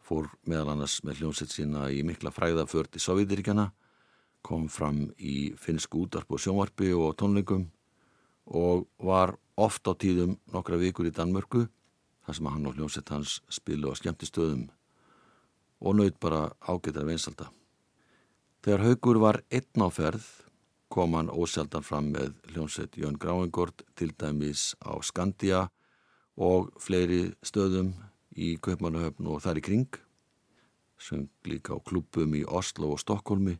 Fór 0.04 0.28
meðal 0.44 0.74
annars 0.74 0.98
með 1.00 1.22
hljómsett 1.22 1.56
sína 1.56 1.88
í 1.88 2.04
mikla 2.04 2.28
fræðafört 2.28 3.00
í 3.00 3.04
Sovjetiríkjana, 3.06 3.70
kom 4.44 4.68
fram 4.68 5.06
í 5.16 5.56
finnsku 5.56 6.04
útarp 6.04 6.36
og 6.36 6.44
sjónvarpi 6.44 6.92
og 6.92 7.16
tónleikum 7.16 7.70
og 8.52 8.84
var 9.00 9.38
oft 9.56 9.88
á 9.88 9.96
tíðum 9.96 10.36
nokkra 10.52 10.76
vikur 10.84 11.08
í 11.08 11.16
Danmörku 11.16 11.70
þar 12.28 12.36
sem 12.36 12.52
hann 12.52 12.68
og 12.68 12.76
hljómsett 12.76 13.16
hans 13.16 13.40
spilu 13.48 13.88
á 13.88 13.96
skemmtistöðum 13.96 14.66
og 15.80 16.02
naut 16.02 16.20
bara 16.20 16.50
ágættar 16.60 17.08
vinsalda. 17.08 17.48
Þegar 18.66 18.82
Haugur 18.82 19.18
var 19.22 19.36
einn 19.54 19.78
á 19.78 19.86
ferð 19.94 20.24
kom 20.90 21.12
hann 21.14 21.28
ósjaldan 21.30 21.84
fram 21.86 22.08
með 22.10 22.32
hljómsett 22.50 22.96
Jón 22.98 23.14
Gráingord 23.14 23.84
til 23.94 24.08
dæmis 24.18 24.72
á 24.82 24.90
Skandia 25.06 25.60
og 26.34 26.72
fleiri 26.82 27.28
stöðum 27.46 27.92
í 28.34 28.56
Kaupmannahöfn 28.58 29.28
og 29.30 29.44
þar 29.44 29.60
í 29.60 29.62
kring 29.68 29.98
sem 30.98 31.28
líka 31.46 31.76
á 31.76 31.86
klubum 31.86 32.34
í 32.34 32.40
Oslo 32.42 32.88
og 32.96 32.98
Stokkólmi 33.04 33.54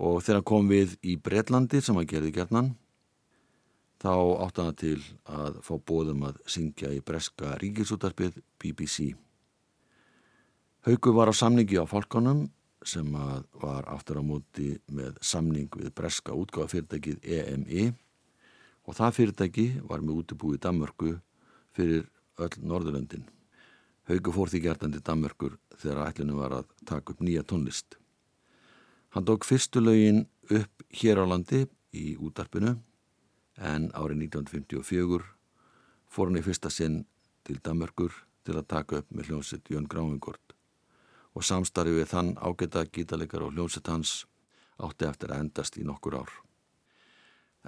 og 0.00 0.22
þegar 0.24 0.38
hann 0.38 0.46
kom 0.48 0.70
við 0.72 0.94
í 1.04 1.18
Breitlandi 1.20 1.82
sem 1.84 2.00
hann 2.00 2.08
gerði 2.08 2.30
gerðnan 2.38 2.70
þá 4.00 4.14
átt 4.46 4.62
hann 4.62 4.78
til 4.80 5.02
að 5.28 5.58
fá 5.68 5.74
bóðum 5.76 6.24
að 6.30 6.38
syngja 6.48 6.94
í 6.96 7.02
breska 7.04 7.58
ríkisútarpið 7.60 8.40
BBC. 8.56 9.12
Haugur 10.88 11.18
var 11.20 11.28
á 11.28 11.36
samningi 11.36 11.76
á 11.76 11.84
Falkonum 11.84 12.46
sem 12.86 13.06
var 13.12 13.88
aftur 13.92 14.20
á 14.20 14.24
móti 14.24 14.74
með 14.88 15.18
samning 15.20 15.68
við 15.76 15.92
breska 15.96 16.32
útgáðafyrirtækið 16.36 17.20
EMI 17.24 17.90
og 18.88 18.96
það 18.96 19.16
fyrirtæki 19.18 19.66
var 19.86 20.02
með 20.04 20.22
útibúið 20.22 20.62
Danmörku 20.64 21.12
fyrir 21.76 22.08
öll 22.40 22.56
Norðurlöndin. 22.64 23.26
Haugur 24.08 24.34
fór 24.34 24.50
því 24.50 24.62
gertan 24.64 24.94
til 24.94 25.04
Danmörkur 25.04 25.58
þegar 25.76 26.08
ætlunum 26.08 26.40
var 26.40 26.56
að 26.60 26.70
taka 26.88 27.12
upp 27.12 27.20
nýja 27.22 27.44
tónlist. 27.44 27.98
Hann 29.14 29.26
tók 29.26 29.44
fyrstu 29.44 29.82
lögin 29.82 30.24
upp 30.50 30.86
hér 30.90 31.20
á 31.22 31.24
landi 31.28 31.66
í 31.92 32.16
útarpinu 32.16 32.78
en 33.60 33.90
árið 33.92 34.24
1954 34.30 35.28
fór 36.10 36.30
hann 36.30 36.40
í 36.40 36.46
fyrsta 36.46 36.72
sinn 36.72 37.04
til 37.44 37.60
Danmörkur 37.62 38.14
til 38.46 38.56
að 38.56 38.70
taka 38.72 39.02
upp 39.02 39.12
með 39.14 39.30
hljómsett 39.30 39.70
Jón 39.70 39.88
Gráingord 39.90 40.49
og 41.34 41.46
samstarfið 41.46 42.00
við 42.00 42.12
þann 42.12 42.30
ágæta 42.36 42.84
gítaleggar 42.90 43.46
og 43.46 43.54
hljómsett 43.54 43.88
hans 43.88 44.24
átti 44.80 45.06
eftir 45.06 45.32
að 45.32 45.44
endast 45.44 45.76
í 45.78 45.84
nokkur 45.86 46.18
ár. 46.22 46.32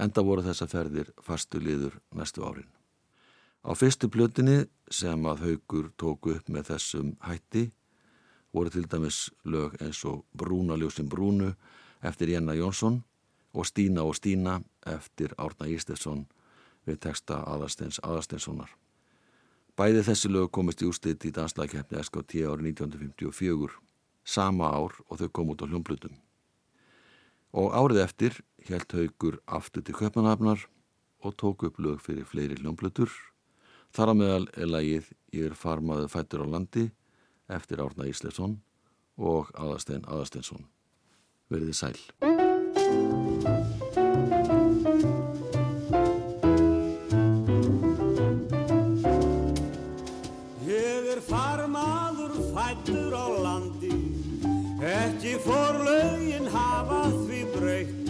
Enda 0.01 0.25
voru 0.25 0.43
þessa 0.43 0.67
ferðir 0.67 1.13
fastu 1.21 1.61
liður 1.61 1.99
næstu 2.17 2.45
árin. 2.47 2.71
Á 3.63 3.71
fyrstu 3.79 4.09
plötinni 4.11 4.65
sem 4.91 5.27
að 5.29 5.45
haugur 5.47 5.93
tóku 6.01 6.35
upp 6.35 6.49
með 6.49 6.73
þessum 6.73 7.15
hætti 7.23 7.69
voru 8.53 8.73
til 8.73 8.89
dæmis 8.89 9.31
lög 9.45 9.77
eins 9.81 10.03
og 10.05 10.25
Brúna 10.37 10.77
ljósin 10.77 11.09
Brúnu 11.09 11.53
eftir 12.03 12.33
Jenna 12.33 12.57
Jónsson 12.59 13.03
og 13.55 13.67
Stína 13.67 14.03
og 14.03 14.17
Stína 14.17 14.61
eftir 14.87 15.35
Árna 15.39 15.69
Ístefsson 15.69 16.27
við 16.87 16.99
texta 17.07 17.43
Aðarsteins 17.47 18.01
Aðarsteinssonar. 18.03 18.71
Bæði 19.83 20.03
þessi 20.07 20.29
lög 20.31 20.53
komist 20.55 20.83
í 20.85 20.87
ústitt 20.87 21.25
í 21.27 21.33
danslækjefni 21.35 21.99
SKT 21.99 22.45
árið 22.47 22.69
1954, 22.69 23.73
sama 24.23 24.69
ár 24.71 24.95
og 25.09 25.19
þau 25.19 25.31
kom 25.35 25.51
út 25.51 25.65
á 25.65 25.67
hljómblutum. 25.67 26.13
Og 27.59 27.75
árið 27.75 27.99
eftir 28.05 28.37
helt 28.69 28.95
haugur 28.95 29.41
aftur 29.51 29.83
til 29.83 29.97
Köpmanhafnar 29.99 30.63
og 31.27 31.35
tók 31.35 31.67
upp 31.67 31.83
lög 31.83 31.99
fyrir 31.99 32.29
fleiri 32.31 32.61
hljómblutur. 32.61 33.11
Þar 33.91 34.15
á 34.15 34.19
meðal 34.21 34.47
er 34.55 34.71
lagið 34.71 35.11
Ég 35.35 35.51
er 35.51 35.59
farmaðu 35.59 36.07
fættur 36.15 36.47
á 36.47 36.53
landi 36.55 36.87
eftir 37.51 37.83
Árna 37.83 38.07
Íslefsson 38.07 38.61
og 39.19 39.51
Aðarstein 39.59 40.07
Aðarsteinsson. 40.07 40.63
Verðið 41.51 41.75
sæl. 41.83 41.99
Lögin 55.47 56.47
hafa 56.47 57.11
því 57.27 57.41
breytt. 57.57 58.03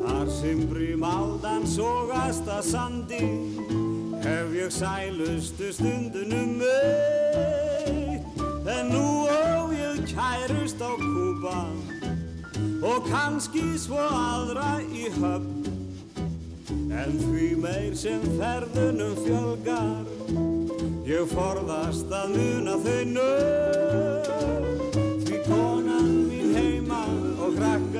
Þar 0.00 0.28
sem 0.32 0.60
brímaldan 0.68 1.66
sógast 1.68 2.48
að 2.48 2.62
sandi 2.64 3.26
Hef 4.24 4.54
ég 4.56 4.72
sælustu 4.72 5.68
stundunum 5.72 6.58
meitt 6.60 8.24
En 8.68 8.88
nú 8.92 9.28
ó 9.28 9.68
ég 9.72 10.00
kærust 10.08 10.80
á 10.80 10.92
Kúpa 10.96 11.60
Og 12.80 13.08
kannski 13.10 13.64
svo 13.76 14.00
aðra 14.00 14.80
í 14.88 15.12
höfn. 15.12 15.68
En 16.90 17.16
því 17.20 17.48
meir 17.60 17.96
sem 17.96 18.24
ferðunum 18.40 19.16
fjölgar 19.20 20.04
Ég 21.08 21.28
forðast 21.32 22.08
að 22.12 22.36
muna 22.36 22.76
þau 22.80 23.00
nöfn 23.14 24.39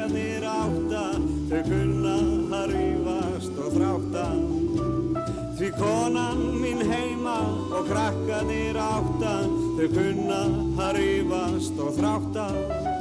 og 0.01 0.09
krakkanir 0.09 0.45
átta 0.49 1.03
Þau 1.51 1.63
kunna 1.67 2.15
að 2.57 2.71
rífast 2.73 3.57
og 3.59 3.75
þrátta. 3.75 4.25
Því 5.59 5.71
konan 5.77 6.41
mín 6.63 6.81
heima 6.89 7.37
og 7.75 7.91
krakkanir 7.91 8.79
átta 8.81 9.35
Þau 9.77 9.89
kunna 9.93 10.41
að 10.87 10.97
rífast 10.97 11.85
og 11.85 11.93
þrátta 11.99 13.00